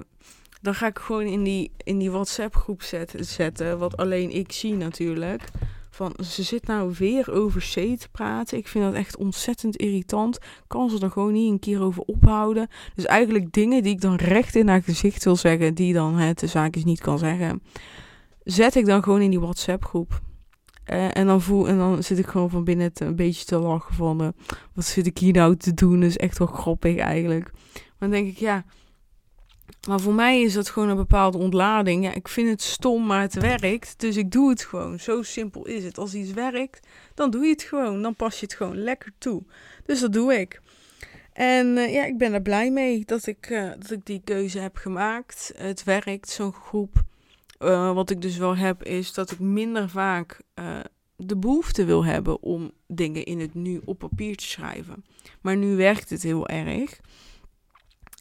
dan 0.61 0.75
ga 0.75 0.87
ik 0.87 0.99
gewoon 0.99 1.25
in 1.25 1.43
die, 1.43 1.71
in 1.83 1.97
die 1.97 2.11
WhatsApp 2.11 2.55
groep 2.55 2.81
zetten. 2.81 3.79
Wat 3.79 3.97
alleen 3.97 4.31
ik 4.31 4.51
zie 4.51 4.73
natuurlijk. 4.73 5.43
Van 5.89 6.15
ze 6.25 6.43
zit 6.43 6.67
nou 6.67 6.93
weer 6.97 7.31
over 7.31 7.61
C 7.61 7.73
te 7.73 8.09
praten. 8.11 8.57
Ik 8.57 8.67
vind 8.67 8.83
dat 8.85 8.93
echt 8.93 9.17
ontzettend 9.17 9.75
irritant. 9.75 10.37
Kan 10.67 10.89
ze 10.89 10.99
er 10.99 11.11
gewoon 11.11 11.33
niet 11.33 11.51
een 11.51 11.59
keer 11.59 11.81
over 11.81 12.01
ophouden. 12.01 12.67
Dus 12.95 13.05
eigenlijk 13.05 13.51
dingen 13.51 13.83
die 13.83 13.93
ik 13.93 14.01
dan 14.01 14.15
recht 14.15 14.55
in 14.55 14.67
haar 14.67 14.83
gezicht 14.83 15.23
wil 15.23 15.35
zeggen. 15.35 15.73
Die 15.73 15.93
dan 15.93 16.15
het 16.15 16.39
de 16.39 16.47
zaakjes 16.47 16.83
niet 16.83 17.01
kan 17.01 17.17
zeggen. 17.17 17.61
Zet 18.43 18.75
ik 18.75 18.85
dan 18.85 19.03
gewoon 19.03 19.21
in 19.21 19.29
die 19.29 19.39
WhatsApp 19.39 19.85
groep. 19.85 20.21
Uh, 20.91 21.17
en, 21.17 21.25
dan 21.25 21.41
voel, 21.41 21.67
en 21.67 21.77
dan 21.77 22.03
zit 22.03 22.19
ik 22.19 22.27
gewoon 22.27 22.49
van 22.49 22.63
binnen 22.63 22.91
een 22.93 23.15
beetje 23.15 23.45
te 23.45 23.57
lachen 23.57 23.95
van... 23.95 24.21
Uh, 24.21 24.27
wat 24.73 24.85
zit 24.85 25.05
ik 25.05 25.17
hier 25.17 25.33
nou 25.33 25.55
te 25.55 25.73
doen? 25.73 25.99
Dat 25.99 26.09
is 26.09 26.17
echt 26.17 26.37
wel 26.37 26.47
grappig 26.47 26.97
eigenlijk. 26.97 27.51
Maar 27.53 28.09
dan 28.09 28.09
denk 28.09 28.27
ik, 28.27 28.37
ja... 28.37 28.65
Maar 29.87 29.99
voor 29.99 30.13
mij 30.13 30.41
is 30.41 30.53
dat 30.53 30.69
gewoon 30.69 30.89
een 30.89 30.95
bepaalde 30.95 31.37
ontlading. 31.37 32.03
Ja, 32.03 32.13
ik 32.13 32.27
vind 32.27 32.49
het 32.49 32.61
stom, 32.61 33.05
maar 33.05 33.21
het 33.21 33.33
werkt. 33.33 33.99
Dus 33.99 34.17
ik 34.17 34.31
doe 34.31 34.49
het 34.49 34.61
gewoon. 34.61 34.99
Zo 34.99 35.23
simpel 35.23 35.65
is 35.65 35.83
het. 35.83 35.97
Als 35.97 36.13
iets 36.13 36.31
werkt, 36.31 36.87
dan 37.13 37.29
doe 37.29 37.43
je 37.43 37.51
het 37.51 37.63
gewoon. 37.63 38.01
Dan 38.01 38.15
pas 38.15 38.39
je 38.39 38.45
het 38.45 38.55
gewoon 38.55 38.77
lekker 38.77 39.11
toe. 39.17 39.43
Dus 39.85 39.99
dat 39.99 40.13
doe 40.13 40.39
ik. 40.39 40.61
En 41.33 41.77
eh, 41.77 41.93
ja, 41.93 42.05
ik 42.05 42.17
ben 42.17 42.33
er 42.33 42.41
blij 42.41 42.71
mee 42.71 43.03
dat 43.05 43.25
ik, 43.25 43.49
uh, 43.49 43.71
dat 43.79 43.91
ik 43.91 44.05
die 44.05 44.21
keuze 44.23 44.59
heb 44.59 44.75
gemaakt. 44.75 45.53
Het 45.57 45.83
werkt, 45.83 46.29
zo'n 46.29 46.53
groep. 46.53 47.03
Uh, 47.59 47.93
wat 47.93 48.09
ik 48.09 48.21
dus 48.21 48.37
wel 48.37 48.55
heb, 48.55 48.83
is 48.83 49.13
dat 49.13 49.31
ik 49.31 49.39
minder 49.39 49.89
vaak 49.89 50.41
de 51.15 51.37
behoefte 51.37 51.85
wil 51.85 52.05
hebben 52.05 52.41
om 52.41 52.71
dingen 52.87 53.25
in 53.25 53.39
het 53.39 53.53
nu 53.53 53.81
op 53.85 53.99
papier 53.99 54.35
te 54.35 54.43
schrijven. 54.43 55.05
Maar 55.41 55.57
nu 55.57 55.75
werkt 55.75 56.09
het 56.09 56.23
heel 56.23 56.47
erg. 56.47 56.99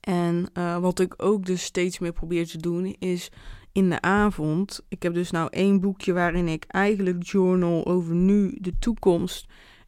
En 0.00 0.50
wat 0.80 1.00
ik 1.00 1.14
ook 1.16 1.46
dus 1.46 1.62
steeds 1.62 1.98
meer 1.98 2.12
probeer 2.12 2.46
te 2.46 2.58
doen, 2.58 2.96
is 2.98 3.30
in 3.72 3.90
de 3.90 4.00
avond. 4.00 4.80
Ik 4.88 5.02
heb 5.02 5.14
dus 5.14 5.30
nou 5.30 5.48
één 5.50 5.80
boekje 5.80 6.12
waarin 6.12 6.48
ik 6.48 6.64
eigenlijk 6.68 7.26
journal 7.26 7.86
over 7.86 8.14
nu, 8.14 8.56
de 8.60 8.78
toekomst 8.78 9.46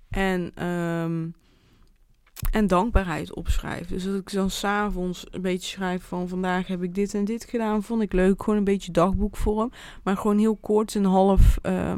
en, 0.09 0.67
um, 0.67 1.35
en 2.51 2.67
dankbaarheid 2.67 3.35
opschrijf. 3.35 3.89
Dus 3.89 4.05
dat 4.05 4.15
ik 4.15 4.33
dan 4.33 4.51
s'avonds 4.51 5.27
een 5.31 5.43
beetje 5.43 5.71
schrijf 5.71 6.03
van 6.03 6.29
vandaag 6.29 6.67
heb 6.67 6.83
ik 6.83 6.95
dit 6.95 7.15
en 7.15 7.25
dit 7.25 7.45
gedaan. 7.45 7.83
Vond 7.83 8.03
ik 8.03 8.13
leuk. 8.13 8.43
Gewoon 8.43 8.59
een 8.59 8.65
beetje 8.65 8.93
dagboekvorm. 8.93 9.71
Maar 10.03 10.17
gewoon 10.17 10.39
heel 10.39 10.57
kort, 10.57 10.95
een 10.95 11.05
half. 11.05 11.59
Uh, 11.63 11.97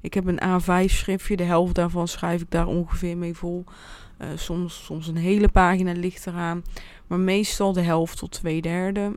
ik 0.00 0.14
heb 0.14 0.26
een 0.26 0.40
A5 0.60 0.84
schriftje. 0.92 1.36
De 1.36 1.42
helft 1.42 1.74
daarvan 1.74 2.08
schrijf 2.08 2.40
ik 2.40 2.50
daar 2.50 2.66
ongeveer 2.66 3.16
mee 3.16 3.34
vol. 3.34 3.64
Uh, 4.18 4.28
soms, 4.34 4.84
soms 4.84 5.06
een 5.06 5.16
hele 5.16 5.48
pagina 5.48 5.92
ligt 5.92 6.26
eraan. 6.26 6.62
Maar 7.06 7.18
meestal 7.18 7.72
de 7.72 7.80
helft 7.80 8.18
tot 8.18 8.30
twee 8.30 8.60
derde. 8.60 9.16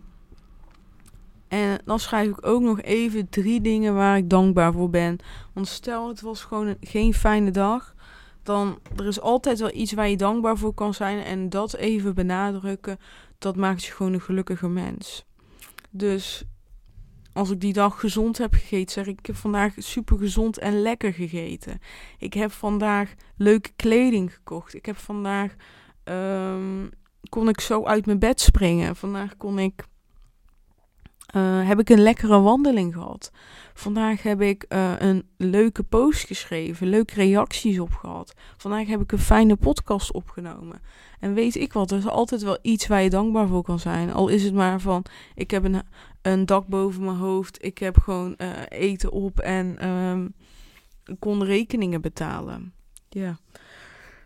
En 1.47 1.79
dan 1.85 1.99
schrijf 1.99 2.29
ik 2.29 2.45
ook 2.45 2.61
nog 2.61 2.81
even 2.81 3.29
drie 3.29 3.61
dingen 3.61 3.95
waar 3.95 4.17
ik 4.17 4.29
dankbaar 4.29 4.73
voor 4.73 4.89
ben. 4.89 5.17
Want 5.53 5.67
stel 5.67 6.07
het 6.07 6.21
was 6.21 6.43
gewoon 6.43 6.67
een, 6.67 6.77
geen 6.81 7.13
fijne 7.13 7.51
dag. 7.51 7.95
Dan 8.43 8.79
er 8.95 9.07
is 9.07 9.21
altijd 9.21 9.59
wel 9.59 9.73
iets 9.73 9.93
waar 9.93 10.09
je 10.09 10.17
dankbaar 10.17 10.57
voor 10.57 10.73
kan 10.73 10.93
zijn. 10.93 11.23
En 11.23 11.49
dat 11.49 11.75
even 11.75 12.15
benadrukken, 12.15 12.99
dat 13.37 13.55
maakt 13.55 13.83
je 13.83 13.91
gewoon 13.91 14.13
een 14.13 14.21
gelukkige 14.21 14.67
mens. 14.67 15.25
Dus 15.89 16.43
als 17.33 17.49
ik 17.49 17.59
die 17.59 17.73
dag 17.73 17.99
gezond 17.99 18.37
heb 18.37 18.53
gegeten, 18.53 18.91
zeg 18.91 19.05
ik, 19.05 19.19
ik 19.19 19.25
heb 19.25 19.35
vandaag 19.35 19.73
super 19.77 20.17
gezond 20.17 20.57
en 20.57 20.81
lekker 20.81 21.13
gegeten. 21.13 21.79
Ik 22.17 22.33
heb 22.33 22.51
vandaag 22.51 23.13
leuke 23.37 23.71
kleding 23.75 24.33
gekocht. 24.33 24.73
Ik 24.73 24.85
heb 24.85 24.97
vandaag, 24.97 25.55
um, 26.03 26.89
kon 27.29 27.49
ik 27.49 27.61
zo 27.61 27.83
uit 27.83 28.05
mijn 28.05 28.19
bed 28.19 28.41
springen. 28.41 28.95
Vandaag 28.95 29.37
kon 29.37 29.59
ik 29.59 29.85
uh, 31.35 31.67
heb 31.67 31.79
ik 31.79 31.89
een 31.89 32.01
lekkere 32.01 32.39
wandeling 32.39 32.93
gehad. 32.93 33.31
Vandaag 33.73 34.23
heb 34.23 34.41
ik 34.41 34.65
uh, 34.69 34.91
een 34.97 35.29
leuke 35.37 35.83
post 35.83 36.25
geschreven, 36.27 36.87
leuke 36.87 37.13
reacties 37.13 37.79
op 37.79 37.93
gehad. 37.93 38.33
Vandaag 38.57 38.87
heb 38.87 39.01
ik 39.01 39.11
een 39.11 39.19
fijne 39.19 39.55
podcast 39.55 40.11
opgenomen. 40.11 40.81
En 41.19 41.33
weet 41.33 41.55
ik 41.55 41.73
wat, 41.73 41.91
er 41.91 41.97
is 41.97 42.07
altijd 42.07 42.41
wel 42.41 42.57
iets 42.61 42.87
waar 42.87 43.01
je 43.01 43.09
dankbaar 43.09 43.47
voor 43.47 43.63
kan 43.63 43.79
zijn. 43.79 44.13
Al 44.13 44.27
is 44.27 44.43
het 44.43 44.53
maar 44.53 44.79
van, 44.79 45.05
ik 45.35 45.51
heb 45.51 45.63
een, 45.63 45.81
een 46.23 46.45
dak 46.45 46.67
boven 46.67 47.03
mijn 47.03 47.17
hoofd, 47.17 47.65
ik 47.65 47.77
heb 47.77 47.97
gewoon 47.97 48.35
uh, 48.37 48.49
eten 48.69 49.11
op 49.11 49.39
en 49.39 49.87
um, 49.89 50.33
kon 51.19 51.43
rekeningen 51.43 52.01
betalen. 52.01 52.73
Ja, 53.09 53.37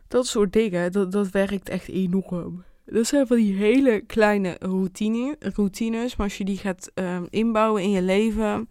dat 0.07 0.27
soort 0.27 0.53
dingen, 0.53 0.91
dat, 0.91 1.11
dat 1.11 1.29
werkt 1.29 1.69
echt 1.69 1.87
enorm. 1.87 2.63
Dat 2.85 3.07
zijn 3.07 3.27
van 3.27 3.37
die 3.37 3.55
hele 3.55 4.01
kleine 4.01 4.55
routine, 4.59 5.35
routines. 5.39 6.15
Maar 6.15 6.27
als 6.27 6.37
je 6.37 6.45
die 6.45 6.57
gaat 6.57 6.91
um, 6.93 7.27
inbouwen 7.29 7.83
in 7.83 7.91
je 7.91 8.01
leven, 8.01 8.69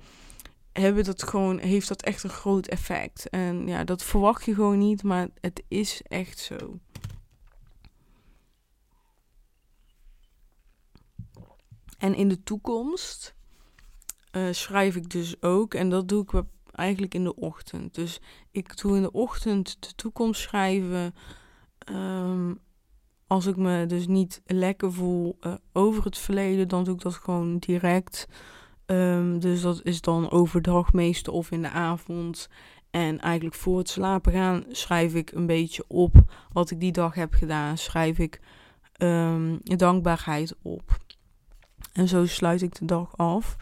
hebben 0.73 1.05
dat 1.05 1.23
gewoon, 1.23 1.59
heeft 1.59 1.89
dat 1.89 2.03
echt 2.03 2.23
een 2.23 2.31
groot 2.31 2.67
effect. 2.67 3.29
En 3.29 3.67
ja, 3.67 3.85
dat 3.85 4.05
verwacht 4.05 4.45
je 4.45 4.55
gewoon 4.55 4.79
niet, 4.79 5.03
maar 5.03 5.29
het 5.41 5.63
is 5.69 6.01
echt 6.09 6.39
zo. 6.39 6.79
En 11.99 12.15
in 12.15 12.29
de 12.29 12.43
toekomst 12.43 13.35
uh, 14.33 14.49
schrijf 14.51 14.97
ik 14.97 15.11
dus 15.11 15.43
ook. 15.43 15.75
En 15.75 15.89
dat 15.91 16.09
doe 16.09 16.23
ik 16.23 16.43
eigenlijk 16.73 17.15
in 17.15 17.25
de 17.25 17.35
ochtend. 17.35 17.95
Dus 17.95 18.21
ik 18.51 18.81
doe 18.81 18.97
in 18.97 19.03
de 19.03 19.13
ochtend 19.13 19.77
de 19.81 19.95
toekomst 19.95 20.41
schrijven. 20.41 21.15
Um, 21.91 22.59
als 23.27 23.47
ik 23.47 23.57
me 23.57 23.87
dus 23.87 24.07
niet 24.07 24.43
lekker 24.47 24.93
voel 24.93 25.37
uh, 25.41 25.55
over 25.73 26.05
het 26.05 26.19
verleden, 26.19 26.69
dan 26.69 26.85
doe 26.85 26.95
ik 26.95 27.01
dat 27.01 27.15
gewoon 27.15 27.59
direct. 27.59 28.29
Um, 28.87 29.39
dus 29.41 29.61
dat 29.61 29.81
is 29.83 30.01
dan 30.01 30.31
overdag 30.31 30.93
meestal 30.93 31.35
of 31.35 31.51
in 31.51 31.63
de 31.63 31.71
avond. 31.71 32.49
En 32.91 33.21
eigenlijk 33.21 33.55
voor 33.55 33.79
het 33.79 33.89
slapen 33.89 34.33
gaan 34.33 34.65
schrijf 34.69 35.15
ik 35.15 35.33
een 35.33 35.47
beetje 35.47 35.85
op 35.89 36.15
wat 36.53 36.71
ik 36.71 36.81
die 36.81 36.93
dag 36.93 37.15
heb 37.15 37.35
gedaan. 37.35 37.79
Schrijf 37.79 38.19
ik 38.19 38.41
um, 38.99 39.59
dankbaarheid 39.63 40.55
op. 40.63 40.96
En 41.97 42.09
zo 42.09 42.27
sluit 42.27 42.63
ik 42.63 42.79
de 42.79 42.85
dag 42.85 43.17
af. 43.17 43.57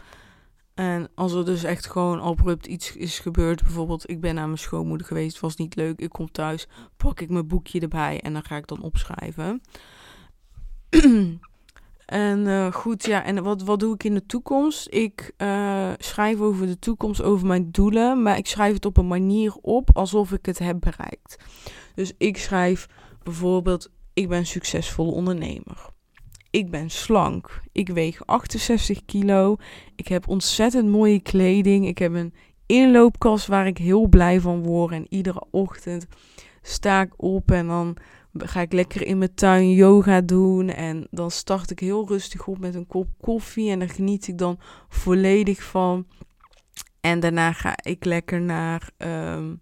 En 0.73 1.09
als 1.15 1.33
er 1.33 1.45
dus 1.45 1.63
echt 1.63 1.85
gewoon 1.85 2.21
abrupt 2.21 2.65
iets 2.65 2.95
is 2.95 3.19
gebeurd, 3.19 3.63
bijvoorbeeld 3.63 4.09
ik 4.09 4.21
ben 4.21 4.35
naar 4.35 4.45
mijn 4.45 4.57
schoonmoeder 4.57 5.07
geweest, 5.07 5.39
was 5.39 5.55
niet 5.55 5.75
leuk, 5.75 5.99
ik 5.99 6.09
kom 6.09 6.31
thuis, 6.31 6.67
pak 6.97 7.19
ik 7.19 7.29
mijn 7.29 7.47
boekje 7.47 7.79
erbij 7.79 8.21
en 8.21 8.33
dan 8.33 8.43
ga 8.43 8.55
ik 8.55 8.67
dan 8.67 8.81
opschrijven. 8.81 9.61
en 12.05 12.39
uh, 12.39 12.71
goed, 12.71 13.05
ja, 13.05 13.23
en 13.23 13.43
wat, 13.43 13.63
wat 13.63 13.79
doe 13.79 13.93
ik 13.93 14.03
in 14.03 14.13
de 14.13 14.25
toekomst? 14.25 14.87
Ik 14.89 15.31
uh, 15.37 15.91
schrijf 15.97 16.39
over 16.39 16.67
de 16.67 16.79
toekomst, 16.79 17.21
over 17.21 17.47
mijn 17.47 17.71
doelen, 17.71 18.21
maar 18.21 18.37
ik 18.37 18.47
schrijf 18.47 18.73
het 18.73 18.85
op 18.85 18.97
een 18.97 19.07
manier 19.07 19.53
op 19.61 19.89
alsof 19.93 20.31
ik 20.31 20.45
het 20.45 20.59
heb 20.59 20.79
bereikt. 20.79 21.37
Dus 21.93 22.13
ik 22.17 22.37
schrijf 22.37 22.87
bijvoorbeeld, 23.23 23.91
ik 24.13 24.29
ben 24.29 24.45
succesvolle 24.45 25.11
ondernemer. 25.11 25.93
Ik 26.55 26.69
ben 26.69 26.89
slank. 26.89 27.61
Ik 27.71 27.89
weeg 27.89 28.25
68 28.25 29.05
kilo. 29.05 29.55
Ik 29.95 30.07
heb 30.07 30.27
ontzettend 30.27 30.89
mooie 30.89 31.19
kleding. 31.19 31.87
Ik 31.87 31.97
heb 31.97 32.13
een 32.13 32.33
inloopkast 32.65 33.47
waar 33.47 33.67
ik 33.67 33.77
heel 33.77 34.07
blij 34.07 34.41
van 34.41 34.63
word. 34.63 34.93
En 34.93 35.05
iedere 35.09 35.43
ochtend 35.51 36.07
sta 36.61 37.01
ik 37.01 37.13
op 37.17 37.51
en 37.51 37.67
dan 37.67 37.97
ga 38.33 38.61
ik 38.61 38.73
lekker 38.73 39.01
in 39.01 39.17
mijn 39.17 39.33
tuin 39.33 39.71
yoga 39.71 40.21
doen. 40.21 40.69
En 40.69 41.07
dan 41.11 41.31
start 41.31 41.71
ik 41.71 41.79
heel 41.79 42.07
rustig 42.07 42.47
op 42.47 42.59
met 42.59 42.75
een 42.75 42.87
kop 42.87 43.07
koffie. 43.21 43.71
En 43.71 43.79
daar 43.79 43.89
geniet 43.89 44.27
ik 44.27 44.37
dan 44.37 44.59
volledig 44.87 45.63
van. 45.63 46.07
En 47.01 47.19
daarna 47.19 47.51
ga 47.53 47.73
ik 47.83 48.05
lekker 48.05 48.41
naar. 48.41 48.89
Um, 48.97 49.61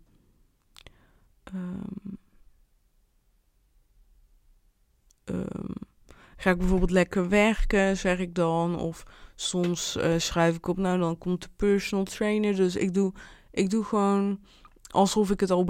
Ga 6.44 6.50
ik 6.50 6.58
bijvoorbeeld 6.58 6.92
lekker 6.92 7.30
werken, 7.30 7.98
zeg 7.98 8.20
ik 8.20 8.36
dan. 8.36 8.80
Of 8.80 9.04
soms 9.36 9.98
uh, 9.98 10.14
schrijf 10.18 10.56
ik 10.56 10.68
op, 10.68 10.78
nou 10.78 11.00
dan 11.00 11.18
komt 11.18 11.42
de 11.42 11.50
personal 11.56 12.06
trainer. 12.06 12.56
Dus 12.56 12.76
ik 12.76 12.94
doe, 12.94 13.14
ik 13.52 13.70
doe 13.70 13.84
gewoon 13.84 14.40
alsof 14.88 15.32
ik 15.32 15.40
het 15.40 15.52
al 15.52 15.64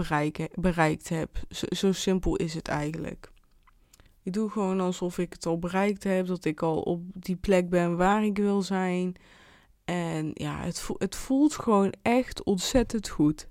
bereikt 0.56 1.10
heb. 1.10 1.30
Zo, 1.50 1.66
zo 1.70 1.92
simpel 1.92 2.36
is 2.36 2.54
het 2.54 2.68
eigenlijk. 2.68 3.32
Ik 4.24 4.34
doe 4.34 4.50
gewoon 4.50 4.80
alsof 4.80 5.18
ik 5.18 5.34
het 5.34 5.46
al 5.46 5.60
bereikt 5.60 6.04
heb. 6.04 6.28
Dat 6.28 6.46
ik 6.46 6.62
al 6.62 6.82
op 6.82 7.02
die 7.14 7.36
plek 7.36 7.70
ben 7.70 7.98
waar 7.98 8.26
ik 8.26 8.38
wil 8.38 8.62
zijn. 8.62 9.16
En 9.86 10.32
ja, 10.34 10.60
het, 10.60 10.88
het 10.98 11.16
voelt 11.16 11.54
gewoon 11.56 11.94
echt 12.02 12.44
ontzettend 12.44 13.10
goed. 13.10 13.48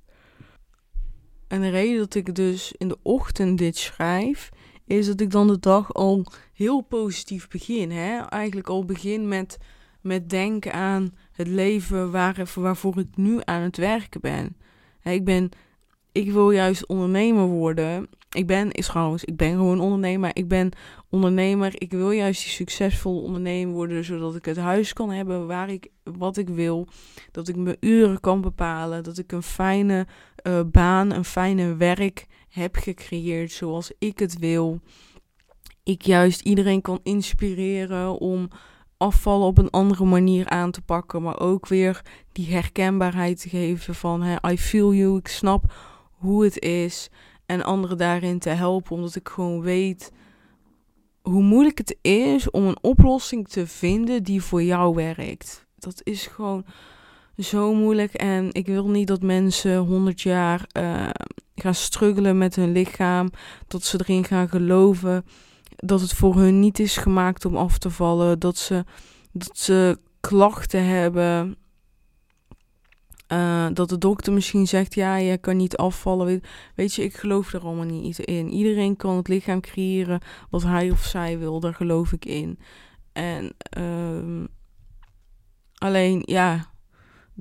En 1.48 1.61
de 1.61 1.70
reden 1.70 1.98
dat 1.98 2.14
ik 2.14 2.35
dus 2.35 2.72
in 2.78 2.88
de 2.88 2.98
ochtend 3.02 3.58
dit 3.58 3.76
schrijf, 3.76 4.50
is 4.98 5.07
dat 5.07 5.20
ik 5.20 5.31
dan 5.31 5.46
de 5.46 5.59
dag 5.59 5.94
al 5.94 6.26
heel 6.52 6.81
positief 6.81 7.48
begin. 7.48 7.90
Hè? 7.90 8.18
Eigenlijk 8.18 8.68
al 8.68 8.85
begin 8.85 9.28
met, 9.28 9.59
met 10.00 10.31
denken 10.31 10.72
aan 10.72 11.14
het 11.33 11.48
leven 11.48 12.11
waar, 12.11 12.44
waarvoor 12.55 12.98
ik 12.98 13.16
nu 13.16 13.40
aan 13.44 13.62
het 13.62 13.76
werken 13.76 14.20
ben. 14.20 14.57
ik 15.02 15.24
ben. 15.24 15.48
Ik 16.12 16.33
wil 16.33 16.50
juist 16.50 16.87
ondernemer 16.87 17.46
worden. 17.46 18.09
Ik 18.31 18.46
ben, 18.46 18.70
is 18.70 18.87
trouwens, 18.87 19.24
ik 19.24 19.37
ben 19.37 19.50
gewoon 19.50 19.81
ondernemer. 19.81 20.31
Ik 20.33 20.48
ben 20.48 20.70
ondernemer. 21.11 21.72
Ik 21.74 21.90
wil 21.90 22.11
juist 22.11 22.42
die 22.42 22.52
succesvolle 22.52 23.20
ondernemer 23.20 23.74
worden, 23.74 24.05
zodat 24.05 24.37
ik 24.37 24.44
het 24.44 24.57
huis 24.57 24.92
kan 24.92 25.11
hebben 25.11 25.46
waar 25.46 25.70
ik, 25.70 25.88
wat 26.02 26.37
ik 26.37 26.48
wil. 26.48 26.87
Dat 27.31 27.48
ik 27.48 27.57
mijn 27.57 27.76
uren 27.81 28.20
kan 28.20 28.40
bepalen. 28.40 29.02
Dat 29.02 29.18
ik 29.18 29.33
een 29.33 29.42
fijne 29.42 30.07
uh, 30.46 30.61
baan, 30.66 31.12
een 31.12 31.24
fijne 31.24 31.76
werk 31.76 32.26
heb 32.53 32.77
gecreëerd 32.77 33.53
zoals 33.53 33.93
ik 33.99 34.19
het 34.19 34.38
wil. 34.38 34.81
Ik 35.83 36.03
juist 36.03 36.41
iedereen 36.41 36.81
kan 36.81 37.01
inspireren 37.03 38.19
om 38.19 38.49
afvallen 38.97 39.47
op 39.47 39.59
een 39.59 39.71
andere 39.71 40.05
manier 40.05 40.49
aan 40.49 40.71
te 40.71 40.83
pakken, 40.83 41.23
maar 41.23 41.41
ook 41.41 41.67
weer 41.67 42.03
die 42.33 42.53
herkenbaarheid 42.53 43.41
te 43.41 43.49
geven 43.49 43.95
van 43.95 44.23
hè, 44.23 44.51
I 44.51 44.59
feel 44.59 44.95
you, 44.95 45.19
ik 45.19 45.29
snap 45.29 45.73
hoe 46.11 46.45
het 46.45 46.59
is 46.59 47.09
en 47.47 47.65
anderen 47.65 47.99
daarin 47.99 48.38
te 48.38 48.51
helpen, 48.51 48.97
omdat 48.97 49.15
ik 49.15 49.29
gewoon 49.29 49.61
weet 49.61 50.12
hoe 51.23 51.43
moeilijk 51.43 51.79
het 51.79 51.97
is 52.01 52.51
om 52.51 52.67
een 52.67 52.83
oplossing 52.83 53.49
te 53.49 53.67
vinden 53.67 54.23
die 54.23 54.43
voor 54.43 54.62
jou 54.62 54.95
werkt. 54.95 55.67
Dat 55.79 56.01
is 56.03 56.27
gewoon 56.27 56.65
zo 57.38 57.75
moeilijk 57.75 58.14
en 58.14 58.49
ik 58.53 58.66
wil 58.66 58.88
niet 58.88 59.07
dat 59.07 59.23
mensen 59.23 59.77
100 59.77 60.21
jaar 60.21 60.66
uh, 60.77 61.09
gaan 61.55 61.75
struggelen 61.75 62.38
met 62.38 62.57
hun 62.57 62.73
lichaam, 62.73 63.31
dat 63.66 63.85
ze 63.85 64.01
erin 64.01 64.25
gaan 64.25 64.49
geloven 64.49 65.25
dat 65.85 66.01
het 66.01 66.12
voor 66.12 66.37
hun 66.37 66.61
niet 66.61 66.79
is 66.79 66.97
gemaakt 66.97 67.45
om 67.45 67.57
af 67.57 67.79
te 67.79 67.90
vallen. 67.90 68.38
Dat 68.38 68.57
ze, 68.57 68.85
dat 69.33 69.59
ze 69.59 69.99
klachten 70.21 70.85
hebben. 70.87 71.57
Uh, 73.33 73.66
dat 73.73 73.88
de 73.88 73.99
dokter 73.99 74.33
misschien 74.33 74.66
zegt, 74.66 74.95
ja, 74.95 75.16
je 75.16 75.38
kan 75.38 75.57
niet 75.57 75.77
afvallen. 75.77 76.40
Weet, 76.75 76.95
je, 76.95 77.03
ik 77.03 77.14
geloof 77.14 77.53
er 77.53 77.61
allemaal 77.61 77.85
niet 77.85 78.18
in. 78.18 78.51
Iedereen 78.51 78.97
kan 78.97 79.16
het 79.16 79.29
lichaam 79.29 79.61
creëren 79.61 80.21
wat 80.51 80.62
hij 80.62 80.90
of 80.90 81.05
zij 81.05 81.38
wil. 81.38 81.61
Daar 81.61 81.75
geloof 81.75 82.12
ik 82.12 82.25
in. 82.25 82.59
En 83.12 83.55
uh, 83.79 84.45
alleen, 85.75 86.23
ja, 86.25 86.71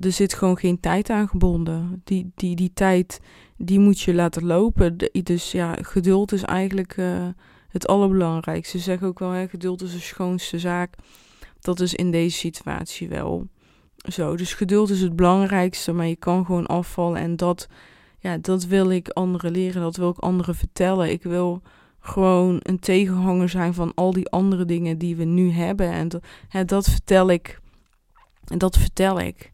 er 0.00 0.12
zit 0.12 0.34
gewoon 0.34 0.58
geen 0.58 0.80
tijd 0.80 1.10
aan 1.10 1.28
gebonden. 1.28 2.00
Die, 2.04 2.32
die, 2.34 2.56
die 2.56 2.70
tijd, 2.74 3.20
die 3.56 3.78
moet 3.78 4.00
je 4.00 4.14
laten 4.14 4.44
lopen. 4.44 4.96
dus 5.22 5.52
ja, 5.52 5.76
geduld 5.80 6.32
is 6.32 6.42
eigenlijk 6.42 6.96
uh, 6.96 7.28
het 7.68 7.86
allerbelangrijkste. 7.86 8.78
Ze 8.78 8.84
zeggen 8.84 9.06
ook 9.06 9.18
wel, 9.18 9.30
hè, 9.30 9.48
geduld 9.48 9.82
is 9.82 9.92
de 9.92 10.00
schoonste 10.00 10.58
zaak. 10.58 10.94
Dat 11.60 11.80
is 11.80 11.94
in 11.94 12.10
deze 12.10 12.36
situatie 12.36 13.08
wel 13.08 13.48
zo. 13.96 14.36
Dus 14.36 14.54
geduld 14.54 14.90
is 14.90 15.00
het 15.00 15.16
belangrijkste, 15.16 15.92
maar 15.92 16.06
je 16.06 16.16
kan 16.16 16.44
gewoon 16.44 16.66
afvallen. 16.66 17.20
En 17.20 17.36
dat, 17.36 17.68
ja, 18.18 18.38
dat 18.38 18.64
wil 18.64 18.90
ik 18.90 19.08
anderen 19.08 19.50
leren, 19.50 19.82
dat 19.82 19.96
wil 19.96 20.08
ik 20.08 20.18
anderen 20.18 20.54
vertellen. 20.54 21.10
Ik 21.10 21.22
wil 21.22 21.62
gewoon 22.00 22.60
een 22.62 22.78
tegenhanger 22.78 23.48
zijn 23.48 23.74
van 23.74 23.92
al 23.94 24.12
die 24.12 24.28
andere 24.28 24.64
dingen 24.64 24.98
die 24.98 25.16
we 25.16 25.24
nu 25.24 25.50
hebben. 25.50 25.90
En 25.90 26.08
dat, 26.08 26.22
hè, 26.48 26.64
dat 26.64 26.90
vertel 26.90 27.30
ik. 27.30 27.60
En 28.44 28.58
dat 28.58 28.78
vertel 28.78 29.20
ik. 29.20 29.51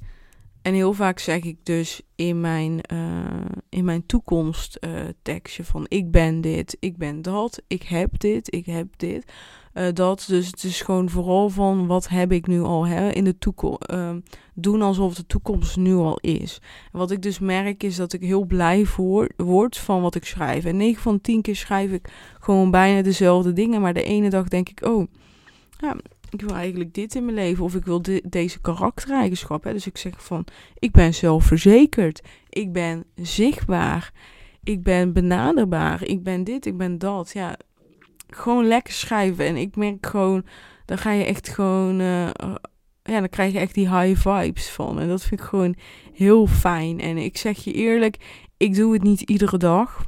En 0.69 0.75
heel 0.75 0.93
vaak 0.93 1.19
zeg 1.19 1.43
ik 1.43 1.57
dus 1.63 2.03
in 2.15 2.41
mijn, 2.41 2.81
uh, 2.93 3.25
in 3.69 3.85
mijn 3.85 4.07
toekomst 4.07 4.79
uh, 4.81 5.01
tekstje 5.23 5.65
van 5.65 5.87
ik 5.89 6.11
ben 6.11 6.41
dit, 6.41 6.77
ik 6.81 6.97
ben 6.97 7.23
dat, 7.23 7.63
ik 7.67 7.83
heb 7.83 8.19
dit, 8.19 8.55
ik 8.55 8.67
heb 8.67 8.87
dit. 8.97 9.33
Uh, 9.75 9.87
dat, 9.93 10.25
dus 10.29 10.47
het 10.47 10.65
is 10.65 10.81
gewoon 10.81 11.11
vooral 11.11 11.49
van 11.49 11.87
wat 11.87 12.09
heb 12.09 12.33
ik 12.33 12.47
nu 12.47 12.61
al 12.61 12.87
hè, 12.87 13.11
in 13.11 13.25
de 13.25 13.39
toekomst. 13.39 13.83
Ehm, 13.83 14.21
doen 14.55 14.83
alsof 14.83 15.15
de 15.15 15.27
toekomst 15.27 15.77
nu 15.77 15.95
al 15.95 16.19
is. 16.21 16.61
En 16.93 16.99
wat 16.99 17.11
ik 17.11 17.23
dus 17.23 17.39
merk 17.39 17.83
is 17.83 17.97
dat 17.97 18.13
ik 18.13 18.21
heel 18.21 18.45
blij 18.45 18.85
voor, 18.85 19.31
word 19.37 19.77
van 19.77 20.03
wat 20.03 20.15
ik 20.15 20.25
schrijf. 20.25 20.65
En 20.65 20.77
9 20.77 21.03
van 21.03 21.21
10 21.21 21.43
keer 21.43 21.57
schrijf 21.57 21.91
ik 21.91 22.09
gewoon 22.41 22.71
bijna 22.71 23.03
dezelfde 23.03 23.53
dingen. 23.53 23.81
Maar 23.81 23.95
de 23.95 24.05
ene 24.05 24.31
dag 24.31 24.49
denk 24.49 24.69
ik, 24.69 24.85
oh, 24.85 25.07
ja, 25.79 25.97
ik 26.31 26.41
wil 26.41 26.55
eigenlijk 26.55 26.95
dit 26.95 27.15
in 27.15 27.25
mijn 27.25 27.37
leven 27.37 27.65
of 27.65 27.75
ik 27.75 27.85
wil 27.85 28.03
deze 28.23 28.61
karaktereigenschap. 28.61 29.65
Hè? 29.65 29.73
Dus 29.73 29.87
ik 29.87 29.97
zeg 29.97 30.25
van, 30.25 30.45
ik 30.79 30.93
ben 30.93 31.15
zelfverzekerd, 31.15 32.21
ik 32.49 32.73
ben 32.73 33.05
zichtbaar, 33.15 34.13
ik 34.63 34.83
ben 34.83 35.13
benaderbaar, 35.13 36.05
ik 36.05 36.23
ben 36.23 36.45
dit, 36.45 36.67
ik 36.67 36.77
ben 36.77 36.99
dat. 36.99 37.31
Ja, 37.33 37.57
gewoon 38.29 38.67
lekker 38.67 38.93
schrijven. 38.93 39.47
En 39.47 39.57
ik 39.57 39.77
merk 39.77 40.07
gewoon, 40.07 40.45
dan 40.85 40.99
ga 40.99 41.13
je 41.13 41.25
echt 41.25 41.49
gewoon, 41.49 42.01
uh, 42.01 42.29
ja, 43.03 43.19
dan 43.19 43.29
krijg 43.29 43.53
je 43.53 43.59
echt 43.59 43.75
die 43.75 43.97
high 43.97 44.29
vibes 44.29 44.69
van. 44.69 45.01
En 45.01 45.09
dat 45.09 45.23
vind 45.25 45.41
ik 45.41 45.47
gewoon 45.47 45.75
heel 46.13 46.47
fijn. 46.47 47.01
En 47.01 47.17
ik 47.17 47.37
zeg 47.37 47.65
je 47.65 47.73
eerlijk, 47.73 48.17
ik 48.57 48.75
doe 48.75 48.93
het 48.93 49.03
niet 49.03 49.21
iedere 49.21 49.57
dag 49.57 50.07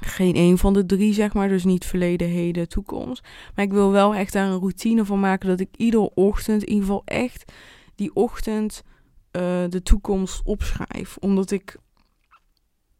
geen 0.00 0.36
een 0.36 0.58
van 0.58 0.72
de 0.72 0.86
drie, 0.86 1.14
zeg 1.14 1.32
maar. 1.32 1.48
Dus 1.48 1.64
niet 1.64 1.84
verleden, 1.84 2.28
heden, 2.28 2.68
toekomst. 2.68 3.28
Maar 3.54 3.64
ik 3.64 3.72
wil 3.72 3.90
wel 3.90 4.14
echt 4.14 4.32
daar 4.32 4.46
een 4.46 4.58
routine 4.58 5.04
van 5.04 5.20
maken 5.20 5.48
dat 5.48 5.60
ik 5.60 5.68
iedere 5.76 6.14
ochtend, 6.14 6.62
in 6.62 6.68
ieder 6.68 6.84
geval 6.84 7.02
echt 7.04 7.52
die 7.94 8.14
ochtend, 8.14 8.82
uh, 8.84 9.42
de 9.68 9.82
toekomst 9.82 10.40
opschrijf. 10.44 11.16
Omdat 11.16 11.50
ik 11.50 11.76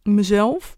mezelf 0.02 0.76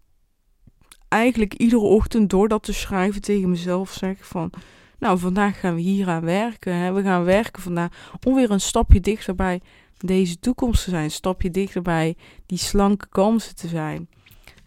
eigenlijk 1.07 1.53
iedere 1.53 1.81
ochtend 1.81 2.29
door 2.29 2.47
dat 2.47 2.63
te 2.63 2.73
schrijven 2.73 3.21
tegen 3.21 3.49
mezelf 3.49 3.91
zeg 3.91 4.27
van... 4.27 4.53
Nou, 4.99 5.19
vandaag 5.19 5.59
gaan 5.59 5.75
we 5.75 5.81
hier 5.81 6.07
aan 6.07 6.23
werken. 6.23 6.75
Hè? 6.75 6.93
We 6.93 7.01
gaan 7.01 7.23
werken 7.23 7.61
vandaag 7.61 8.17
om 8.23 8.35
weer 8.35 8.51
een 8.51 8.61
stapje 8.61 8.99
dichter 8.99 9.35
bij 9.35 9.61
deze 9.97 10.39
toekomst 10.39 10.83
te 10.83 10.89
zijn. 10.89 11.03
Een 11.03 11.11
stapje 11.11 11.51
dichter 11.51 11.81
bij 11.81 12.15
die 12.45 12.57
slanke 12.57 13.07
kansen 13.09 13.55
te 13.55 13.67
zijn. 13.67 14.09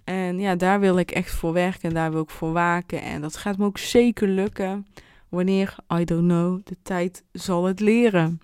En 0.07 0.39
ja, 0.39 0.57
daar 0.57 0.81
wil 0.81 0.99
ik 0.99 1.11
echt 1.11 1.31
voor 1.31 1.53
werken 1.53 1.89
en 1.89 1.95
daar 1.95 2.13
wil 2.13 2.23
ik 2.23 2.31
voor 2.31 2.53
waken. 2.53 3.03
En 3.03 3.21
dat 3.21 3.37
gaat 3.37 3.59
me 3.59 3.65
ook 3.65 3.79
zeker 3.79 4.29
lukken. 4.29 4.87
Wanneer, 5.29 5.77
I 5.99 6.05
don't 6.05 6.29
know, 6.29 6.61
de 6.65 6.77
tijd 6.83 7.25
zal 7.33 7.65
het 7.65 7.81
leren. 7.81 8.41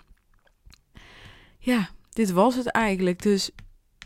Ja, 1.57 1.89
dit 2.09 2.31
was 2.31 2.55
het 2.55 2.67
eigenlijk. 2.67 3.21
Dus 3.21 3.51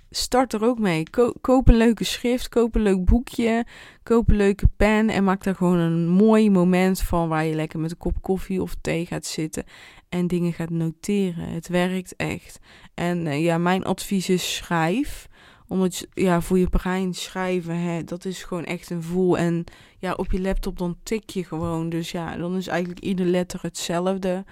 start 0.10 0.54
er 0.54 0.64
ook 0.64 0.80
mee. 0.80 1.04
koop 1.42 1.68
een 1.68 1.78
leuke 1.78 2.04
schrift, 2.04 2.50
koop 2.50 2.76
een 2.76 2.82
leuk 2.82 3.06
boekje, 3.06 3.66
koop 4.04 4.30
een 4.30 4.36
leuke 4.36 4.68
pen 4.76 5.10
en 5.10 5.24
maak 5.24 5.44
daar 5.44 5.56
gewoon 5.56 5.78
een 5.78 6.08
mooi 6.08 6.50
moment 6.50 7.02
van 7.02 7.30
waar 7.30 7.46
je 7.46 7.56
lekker 7.56 7.80
met 7.80 7.92
een 7.92 7.98
kop 7.98 8.22
koffie 8.22 8.62
of 8.62 8.76
thee 8.82 9.06
gaat 9.06 9.26
zitten 9.26 9.64
en 10.10 10.28
dingen 10.28 10.54
gaat 10.54 10.70
noteren. 10.70 11.50
Het 11.50 11.68
werkt 11.68 12.16
echt. 12.16 12.60
En 12.94 13.26
uh, 13.26 13.44
ja, 13.44 13.58
mijn 13.58 13.84
advies 13.84 14.30
is 14.30 14.56
schrijf 14.56 15.28
omdat 15.68 16.08
ja, 16.14 16.42
voor 16.42 16.60
je 16.60 16.70
brein 16.70 17.14
schrijven, 17.14 17.80
hè, 17.80 18.04
dat 18.04 18.26
is 18.26 18.44
gewoon 18.44 18.66
echt 18.66 18.90
een 18.90 19.04
voel. 19.04 19.38
En 19.38 19.64
ja, 20.00 20.14
op 20.14 20.32
je 20.32 20.42
laptop 20.42 20.78
dan 20.78 20.98
tik 21.04 21.30
je 21.30 21.44
gewoon. 21.44 21.90
Dus 21.90 22.12
ja, 22.12 22.38
dan 22.38 22.56
is 22.56 22.68
eigenlijk 22.68 23.00
iedere 23.00 23.30
letter 23.30 23.60
hetzelfde. 23.62 24.46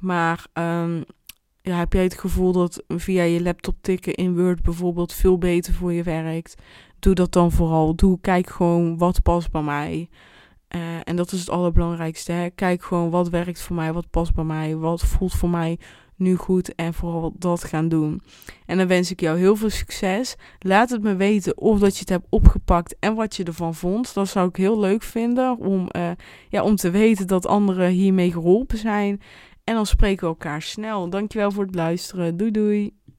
Maar 0.00 0.46
um, 0.52 1.04
ja, 1.62 1.76
heb 1.76 1.92
jij 1.92 2.02
het 2.02 2.18
gevoel 2.18 2.52
dat 2.52 2.84
via 2.88 3.22
je 3.22 3.42
laptop 3.42 3.76
tikken 3.80 4.14
in 4.14 4.36
Word 4.36 4.62
bijvoorbeeld 4.62 5.12
veel 5.12 5.38
beter 5.38 5.74
voor 5.74 5.92
je 5.92 6.02
werkt? 6.02 6.54
Doe 6.98 7.14
dat 7.14 7.32
dan 7.32 7.52
vooral. 7.52 7.94
Doe, 7.94 8.20
kijk 8.20 8.50
gewoon 8.50 8.98
wat 8.98 9.22
past 9.22 9.50
bij 9.50 9.62
mij. 9.62 10.08
Uh, 10.76 10.80
en 11.04 11.16
dat 11.16 11.32
is 11.32 11.40
het 11.40 11.50
allerbelangrijkste. 11.50 12.32
Hè? 12.32 12.50
Kijk 12.50 12.82
gewoon 12.82 13.10
wat 13.10 13.28
werkt 13.28 13.60
voor 13.60 13.76
mij, 13.76 13.92
wat 13.92 14.10
past 14.10 14.34
bij 14.34 14.44
mij, 14.44 14.76
wat 14.76 15.02
voelt 15.02 15.32
voor 15.32 15.50
mij 15.50 15.78
nu 16.16 16.36
goed 16.36 16.74
en 16.74 16.94
vooral 16.94 17.34
dat 17.38 17.64
gaan 17.64 17.88
doen. 17.88 18.22
En 18.66 18.78
dan 18.78 18.86
wens 18.86 19.10
ik 19.10 19.20
jou 19.20 19.38
heel 19.38 19.56
veel 19.56 19.70
succes. 19.70 20.34
Laat 20.58 20.90
het 20.90 21.02
me 21.02 21.16
weten 21.16 21.58
of 21.58 21.78
dat 21.78 21.92
je 21.92 22.00
het 22.00 22.08
hebt 22.08 22.26
opgepakt 22.28 22.96
en 22.98 23.14
wat 23.14 23.36
je 23.36 23.44
ervan 23.44 23.74
vond. 23.74 24.14
Dat 24.14 24.28
zou 24.28 24.48
ik 24.48 24.56
heel 24.56 24.78
leuk 24.80 25.02
vinden 25.02 25.58
om, 25.58 25.88
uh, 25.96 26.10
ja, 26.48 26.62
om 26.62 26.76
te 26.76 26.90
weten 26.90 27.26
dat 27.26 27.46
anderen 27.46 27.90
hiermee 27.90 28.32
geholpen 28.32 28.78
zijn. 28.78 29.20
En 29.64 29.74
dan 29.74 29.86
spreken 29.86 30.22
we 30.22 30.26
elkaar 30.26 30.62
snel. 30.62 31.10
Dankjewel 31.10 31.50
voor 31.50 31.64
het 31.64 31.74
luisteren. 31.74 32.36
Doei 32.36 32.50
doei. 32.50 33.01